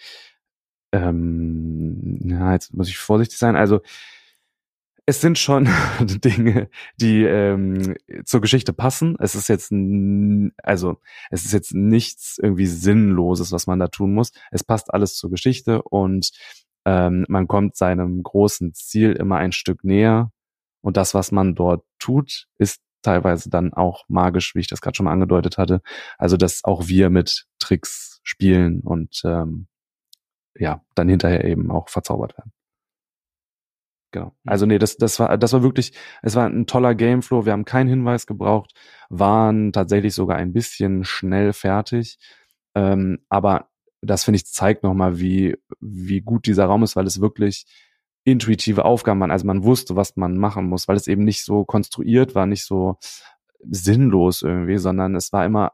[0.91, 3.55] ähm, ja, jetzt muss ich vorsichtig sein.
[3.55, 3.81] Also
[5.05, 7.95] es sind schon Dinge, die ähm,
[8.25, 9.15] zur Geschichte passen.
[9.19, 9.71] Es ist jetzt,
[10.63, 10.97] also
[11.29, 14.31] es ist jetzt nichts irgendwie Sinnloses, was man da tun muss.
[14.51, 16.31] Es passt alles zur Geschichte und
[16.85, 20.31] ähm, man kommt seinem großen Ziel immer ein Stück näher.
[20.81, 24.95] Und das, was man dort tut, ist teilweise dann auch magisch, wie ich das gerade
[24.95, 25.81] schon mal angedeutet hatte.
[26.17, 29.67] Also, dass auch wir mit Tricks spielen und ähm,
[30.57, 32.51] ja, dann hinterher eben auch verzaubert werden.
[34.15, 34.33] Genau.
[34.45, 35.91] Also nee, das, das war, das war wirklich,
[36.21, 37.45] es war ein toller Gameflow.
[37.45, 38.73] Wir haben keinen Hinweis gebraucht,
[39.09, 42.17] waren tatsächlich sogar ein bisschen schnell fertig.
[42.75, 43.67] Ähm, aber
[44.01, 47.65] das finde ich zeigt nochmal, wie, wie gut dieser Raum ist, weil es wirklich
[48.23, 49.31] intuitive Aufgaben waren.
[49.31, 52.63] Also man wusste, was man machen muss, weil es eben nicht so konstruiert war, nicht
[52.63, 52.97] so
[53.69, 55.73] sinnlos irgendwie, sondern es war immer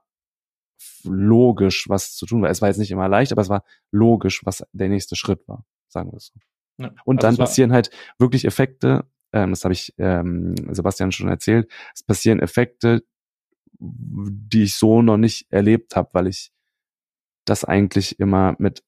[1.03, 2.49] logisch, was zu tun war.
[2.49, 5.63] Es war jetzt nicht immer leicht, aber es war logisch, was der nächste Schritt war,
[5.89, 6.39] sagen wir es so.
[6.83, 11.29] Ja, und also dann passieren halt wirklich Effekte, ähm, das habe ich ähm, Sebastian schon
[11.29, 13.03] erzählt, es passieren Effekte,
[13.79, 16.51] die ich so noch nicht erlebt habe, weil ich
[17.45, 18.83] das eigentlich immer mit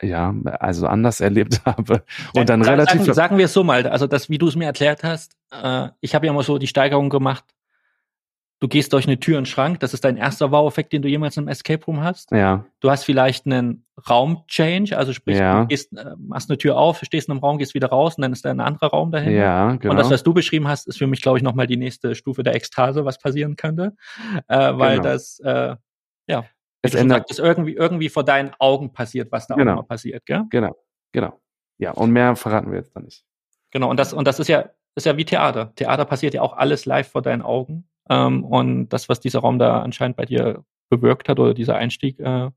[0.00, 2.04] ja, also anders erlebt habe
[2.34, 4.56] und dann sagen, relativ sagen, sagen wir es so mal, also das wie du es
[4.56, 7.44] mir erklärt hast, äh, ich habe ja immer so die Steigerung gemacht.
[8.62, 11.36] Du gehst durch eine Tür und Schrank, das ist dein erster Wow-Effekt, den du jemals
[11.36, 12.30] im Escape Room hast.
[12.30, 12.64] Ja.
[12.78, 15.62] Du hast vielleicht einen Raum-Change, also sprich, Ja.
[15.62, 18.22] du gehst, äh, machst eine Tür auf, stehst in einem Raum, gehst wieder raus und
[18.22, 19.32] dann ist da ein anderer Raum dahinter.
[19.36, 19.90] Ja, genau.
[19.90, 22.44] Und das, was du beschrieben hast, ist für mich, glaube ich, nochmal die nächste Stufe
[22.44, 23.96] der Ekstase, was passieren könnte.
[24.46, 25.08] Äh, weil Genau.
[25.08, 25.74] das, äh,
[26.28, 26.44] ja,
[26.82, 29.72] es ändert, sagtest, irgendwie, irgendwie vor deinen Augen passiert, was da Genau.
[29.72, 30.44] auch mal passiert, gell?
[30.50, 30.76] genau,
[31.10, 31.40] genau.
[31.78, 33.24] Ja, und mehr verraten wir jetzt dann nicht.
[33.72, 35.72] Genau, und das, und das ist ja, ist ja wie Theater.
[35.74, 37.88] Theater passiert ja auch alles live vor deinen Augen.
[38.08, 42.18] Ähm, und das, was dieser Raum da anscheinend bei dir bewirkt hat oder dieser Einstieg,
[42.20, 42.50] äh,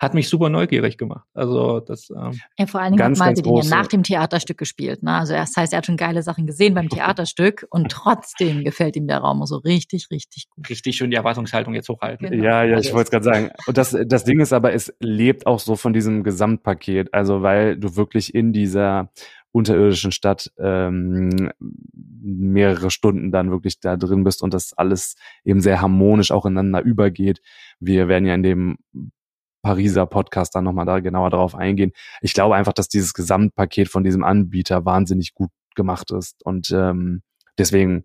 [0.00, 1.26] hat mich super neugierig gemacht.
[1.34, 4.58] Also das, ähm, Ja, vor allen Dingen Ganz, hat Malte den ja nach dem Theaterstück
[4.58, 5.02] gespielt.
[5.02, 5.12] Ne?
[5.12, 9.06] Also das heißt, er hat schon geile Sachen gesehen beim Theaterstück und trotzdem gefällt ihm
[9.06, 10.68] der Raum so richtig, richtig gut.
[10.68, 12.28] richtig schön die Erwartungshaltung jetzt hochhalten.
[12.28, 12.44] Genau.
[12.44, 13.50] Ja, ja, Also ich wollte es gerade sagen.
[13.66, 17.14] Und das, das Ding ist aber, es lebt auch so von diesem Gesamtpaket.
[17.14, 19.10] Also weil du wirklich in dieser
[19.54, 21.50] unterirdischen Stadt ähm,
[22.20, 26.82] mehrere Stunden dann wirklich da drin bist und das alles eben sehr harmonisch auch ineinander
[26.82, 27.40] übergeht.
[27.78, 28.78] Wir werden ja in dem
[29.62, 31.92] Pariser Podcast dann nochmal da genauer darauf eingehen.
[32.20, 37.22] Ich glaube einfach, dass dieses Gesamtpaket von diesem Anbieter wahnsinnig gut gemacht ist und ähm,
[37.56, 38.04] deswegen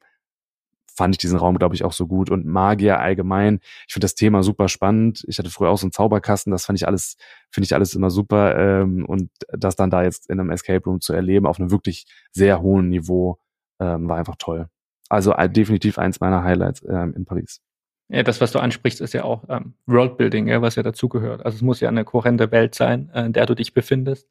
[0.99, 2.29] fand ich diesen Raum, glaube ich, auch so gut.
[2.29, 5.23] Und Magier allgemein, ich finde das Thema super spannend.
[5.29, 7.15] Ich hatte früher auch so einen Zauberkasten, das fand ich alles,
[7.49, 8.57] finde ich alles immer super.
[8.57, 12.05] Ähm, und das dann da jetzt in einem Escape Room zu erleben, auf einem wirklich
[12.31, 13.39] sehr hohen Niveau,
[13.79, 14.67] ähm, war einfach toll.
[15.07, 17.61] Also äh, definitiv eins meiner Highlights ähm, in Paris.
[18.09, 21.45] Ja, das, was du ansprichst, ist ja auch ähm, Worldbuilding, ja, was ja dazugehört.
[21.45, 24.27] Also es muss ja eine kohärente Welt sein, äh, in der du dich befindest.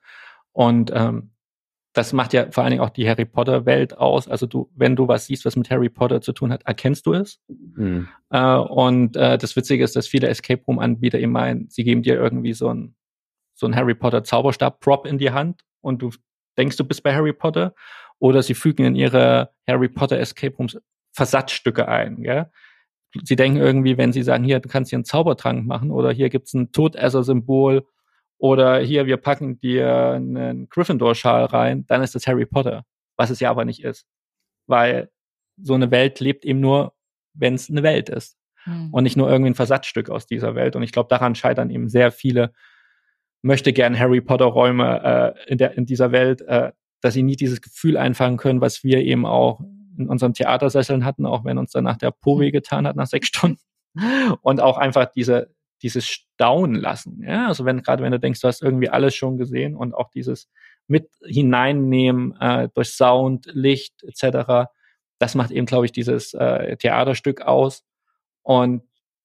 [0.53, 1.31] Und ähm,
[1.93, 4.28] das macht ja vor allen Dingen auch die Harry Potter Welt aus.
[4.28, 7.14] Also du, wenn du was siehst, was mit Harry Potter zu tun hat, erkennst du
[7.14, 7.41] es.
[7.49, 8.09] Mhm.
[8.30, 12.03] Äh, und äh, das Witzige ist, dass viele Escape Room Anbieter eben meinen, sie geben
[12.03, 12.95] dir irgendwie so ein
[13.59, 16.11] so ein Harry Potter Zauberstab Prop in die Hand und du
[16.57, 17.74] denkst, du bist bei Harry Potter.
[18.20, 20.78] Oder sie fügen in ihre Harry Potter Escape Rooms
[21.12, 22.22] Versatzstücke ein.
[22.22, 22.51] Gell?
[23.24, 26.28] Sie denken irgendwie, wenn sie sagen, hier, du kannst hier einen Zaubertrank machen oder hier
[26.28, 27.86] gibt's ein Todesser-Symbol
[28.39, 32.84] oder hier, wir packen dir einen Gryffindor-Schal rein, dann ist das Harry Potter,
[33.16, 34.07] was es ja aber nicht ist.
[34.66, 35.11] Weil
[35.61, 36.95] so eine Welt lebt eben nur,
[37.34, 38.93] wenn es eine Welt ist Hm.
[38.93, 40.76] und nicht nur irgendwie ein Versatzstück aus dieser Welt.
[40.76, 42.53] Und ich glaube, daran scheitern eben sehr viele
[43.41, 47.36] möchte gern Harry Potter Räume äh, in, der, in dieser Welt, äh, dass sie nie
[47.36, 49.61] dieses Gefühl einfangen können, was wir eben auch
[49.97, 53.28] in unseren Theatersesseln hatten, auch wenn uns danach der Po weh getan hat nach sechs
[53.28, 53.61] Stunden.
[54.43, 57.22] Und auch einfach diese, dieses Staunen lassen.
[57.22, 60.11] Ja, also wenn, gerade wenn du denkst, du hast irgendwie alles schon gesehen und auch
[60.11, 60.49] dieses
[60.87, 64.70] mit hineinnehmen äh, durch Sound, Licht etc.
[65.18, 67.85] Das macht eben, glaube ich, dieses äh, Theaterstück aus.
[68.43, 68.83] Und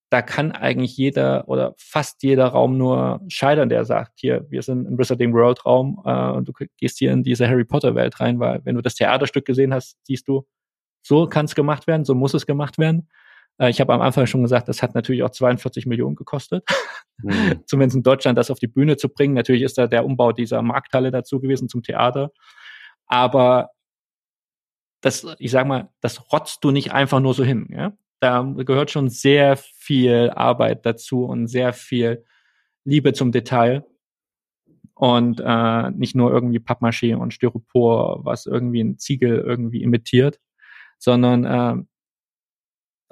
[0.09, 4.85] da kann eigentlich jeder oder fast jeder Raum nur scheitern, der sagt, hier, wir sind
[4.85, 8.39] im Wizarding World Raum äh, und du gehst hier in diese Harry Potter Welt rein,
[8.39, 10.45] weil wenn du das Theaterstück gesehen hast, siehst du,
[11.01, 13.09] so kann es gemacht werden, so muss es gemacht werden.
[13.59, 16.63] Äh, ich habe am Anfang schon gesagt, das hat natürlich auch 42 Millionen gekostet,
[17.21, 17.63] Mhm.
[17.67, 19.35] zumindest in Deutschland das auf die Bühne zu bringen.
[19.35, 22.31] Natürlich ist da der Umbau dieser Markthalle dazu gewesen zum Theater,
[23.05, 23.69] aber
[25.01, 27.67] das, ich sag mal, das rotzt du nicht einfach nur so hin.
[27.69, 27.93] Ja?
[28.21, 32.23] Da gehört schon sehr viel Arbeit dazu und sehr viel
[32.85, 33.85] Liebe zum Detail.
[34.95, 40.39] Und äh, nicht nur irgendwie Pappmaché und Styropor, was irgendwie ein Ziegel irgendwie imitiert,
[40.99, 41.83] sondern äh,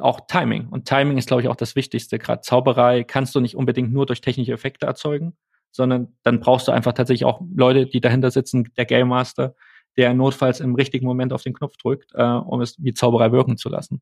[0.02, 0.68] auch Timing.
[0.70, 2.20] Und Timing ist, glaube ich, auch das Wichtigste.
[2.20, 5.38] Gerade Zauberei kannst du nicht unbedingt nur durch technische Effekte erzeugen,
[5.72, 9.56] sondern dann brauchst du einfach tatsächlich auch Leute, die dahinter sitzen, der Game Master,
[9.98, 13.58] der notfalls im richtigen Moment auf den Knopf drückt, äh, um es wie Zauberei wirken
[13.58, 14.02] zu lassen.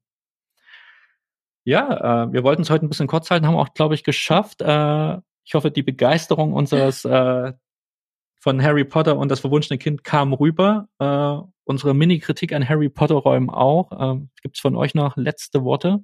[1.64, 4.62] Ja, äh, wir wollten es heute ein bisschen kurz halten, haben auch, glaube ich, geschafft.
[4.62, 7.54] Äh, ich hoffe, die Begeisterung unseres äh,
[8.39, 10.88] von Harry Potter und das verwunschene Kind kam rüber.
[11.70, 13.92] Unsere Mini-Kritik an Harry Potter-Räumen auch.
[13.92, 16.04] Ähm, Gibt von euch noch letzte Worte?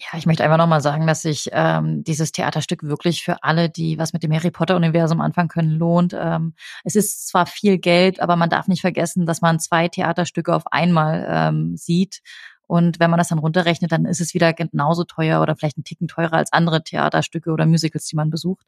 [0.00, 3.98] Ja, ich möchte einfach nochmal sagen, dass sich ähm, dieses Theaterstück wirklich für alle, die
[3.98, 6.16] was mit dem Harry Potter-Universum anfangen können, lohnt.
[6.18, 10.56] Ähm, es ist zwar viel Geld, aber man darf nicht vergessen, dass man zwei Theaterstücke
[10.56, 12.22] auf einmal ähm, sieht.
[12.68, 15.84] Und wenn man das dann runterrechnet, dann ist es wieder genauso teuer oder vielleicht ein
[15.84, 18.66] Ticken teurer als andere Theaterstücke oder Musicals, die man besucht.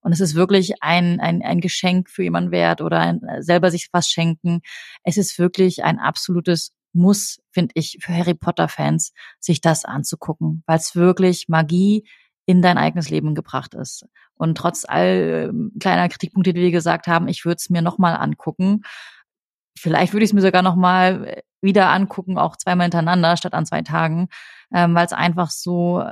[0.00, 3.90] Und es ist wirklich ein, ein, ein Geschenk für jemanden wert oder ein, selber sich
[3.92, 4.62] was schenken.
[5.04, 10.78] Es ist wirklich ein absolutes Muss, finde ich, für Harry Potter-Fans, sich das anzugucken, weil
[10.78, 12.04] es wirklich Magie
[12.46, 14.06] in dein eigenes Leben gebracht ist.
[14.34, 18.16] Und trotz all ähm, kleiner Kritikpunkte, die wir gesagt haben, ich würde es mir nochmal
[18.16, 18.82] angucken.
[19.82, 23.82] Vielleicht würde ich es mir sogar nochmal wieder angucken, auch zweimal hintereinander statt an zwei
[23.82, 24.28] Tagen,
[24.72, 26.04] ähm, weil es einfach so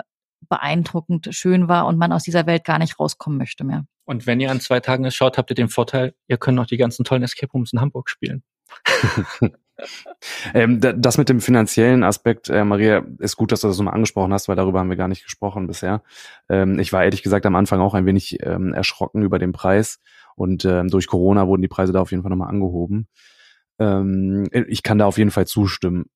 [0.48, 3.84] beeindruckend schön war und man aus dieser Welt gar nicht rauskommen möchte mehr.
[4.06, 6.66] Und wenn ihr an zwei Tagen es schaut, habt ihr den Vorteil, ihr könnt noch
[6.66, 8.42] die ganzen tollen Escape Rooms in Hamburg spielen.
[10.54, 14.32] ähm, das mit dem finanziellen Aspekt, äh, Maria, ist gut, dass du das nochmal angesprochen
[14.32, 16.02] hast, weil darüber haben wir gar nicht gesprochen bisher.
[16.48, 20.00] Ähm, ich war ehrlich gesagt am Anfang auch ein wenig ähm, erschrocken über den Preis
[20.34, 23.06] und ähm, durch Corona wurden die Preise da auf jeden Fall nochmal angehoben.
[23.80, 26.06] Ähm, ich kann da auf jeden Fall zustimmen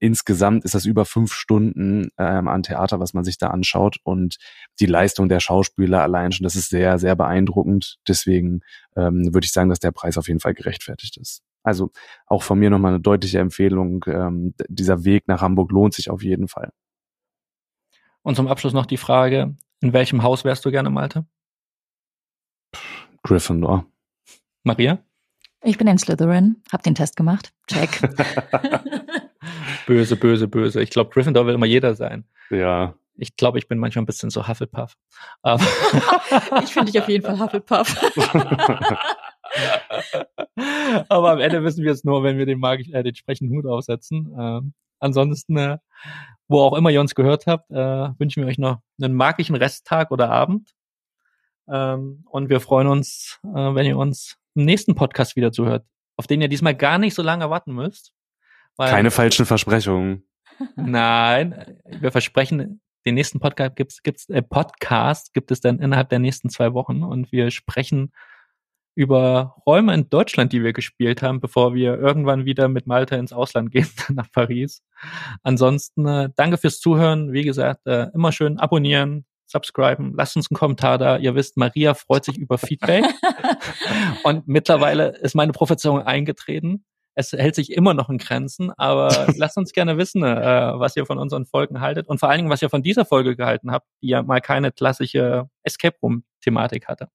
[0.00, 3.98] insgesamt ist das über fünf Stunden ähm, an Theater, was man sich da anschaut.
[4.02, 4.38] Und
[4.80, 7.98] die Leistung der Schauspieler allein schon, das ist sehr, sehr beeindruckend.
[8.08, 8.60] Deswegen
[8.96, 11.42] ähm, würde ich sagen, dass der Preis auf jeden Fall gerechtfertigt ist.
[11.62, 11.90] Also
[12.26, 14.04] auch von mir nochmal eine deutliche Empfehlung.
[14.06, 16.72] Ähm, dieser Weg nach Hamburg lohnt sich auf jeden Fall.
[18.22, 21.26] Und zum Abschluss noch die Frage, in welchem Haus wärst du gerne, Malte?
[23.22, 23.84] Gryffindor.
[24.62, 24.98] Maria?
[25.66, 27.52] Ich bin in Slytherin, hab den Test gemacht.
[27.66, 28.00] Check.
[29.86, 30.80] böse, böse, böse.
[30.80, 32.24] Ich glaube, Gryffindor will immer jeder sein.
[32.50, 32.94] Ja.
[33.16, 34.94] Ich glaube, ich bin manchmal ein bisschen so Hufflepuff.
[35.42, 35.60] Aber
[36.62, 37.96] ich finde dich auf jeden Fall Hufflepuff.
[41.08, 43.66] Aber am Ende wissen wir es nur, wenn wir den, magisch, äh, den sprechenden Hut
[43.66, 44.32] aufsetzen.
[44.38, 45.78] Ähm, ansonsten, äh,
[46.46, 50.12] wo auch immer ihr uns gehört habt, äh, wünschen wir euch noch einen magischen Resttag
[50.12, 50.76] oder Abend.
[51.68, 55.84] Ähm, und wir freuen uns, äh, wenn ihr uns im nächsten Podcast wieder zuhört,
[56.16, 58.12] auf den ihr diesmal gar nicht so lange warten müsst.
[58.78, 60.24] Keine falschen Versprechungen.
[60.76, 66.18] Nein, wir versprechen, den nächsten Podcast gibt's, gibt's, äh, Podcast gibt es dann innerhalb der
[66.18, 68.12] nächsten zwei Wochen und wir sprechen
[68.96, 73.32] über Räume in Deutschland, die wir gespielt haben, bevor wir irgendwann wieder mit Malta ins
[73.32, 74.82] Ausland gehen, nach Paris.
[75.42, 77.32] Ansonsten äh, danke fürs Zuhören.
[77.32, 81.18] Wie gesagt, äh, immer schön abonnieren, subscriben, lasst uns einen Kommentar da.
[81.18, 83.04] Ihr wisst, Maria freut sich über Feedback.
[84.24, 86.84] Und mittlerweile ist meine Prophezeiung eingetreten.
[87.14, 91.06] Es hält sich immer noch in Grenzen, aber lasst uns gerne wissen, äh, was ihr
[91.06, 93.86] von unseren Folgen haltet und vor allen Dingen, was ihr von dieser Folge gehalten habt,
[94.02, 97.08] die ja mal keine klassische Escape Room-Thematik hatte.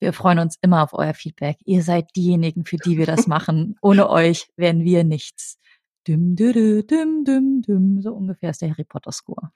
[0.00, 1.58] Wir freuen uns immer auf euer Feedback.
[1.64, 3.76] Ihr seid diejenigen, für die wir das machen.
[3.82, 5.60] Ohne euch wären wir nichts.
[6.06, 8.02] Düm, düm, düm, düm, düm.
[8.02, 9.52] So ungefähr ist der Harry Potter Score.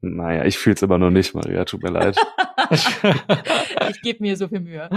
[0.00, 1.64] naja, ich fühle es immer noch nicht, Maria.
[1.64, 2.16] Tut mir leid.
[2.70, 4.90] ich gebe mir so viel Mühe.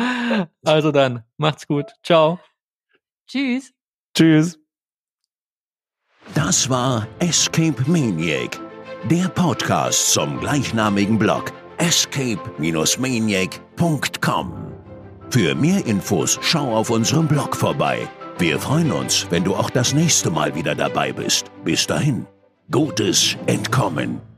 [0.65, 1.93] Also dann, macht's gut.
[2.03, 2.39] Ciao.
[3.28, 3.71] Tschüss.
[4.15, 4.59] Tschüss.
[6.34, 8.59] Das war Escape Maniac,
[9.11, 14.71] der Podcast zum gleichnamigen Blog escape-maniac.com.
[15.30, 19.93] Für mehr Infos schau auf unserem Blog vorbei wir freuen uns, wenn du auch das
[19.93, 21.45] nächste Mal wieder dabei bist.
[21.63, 22.25] Bis dahin,
[22.69, 24.34] gutes Entkommen.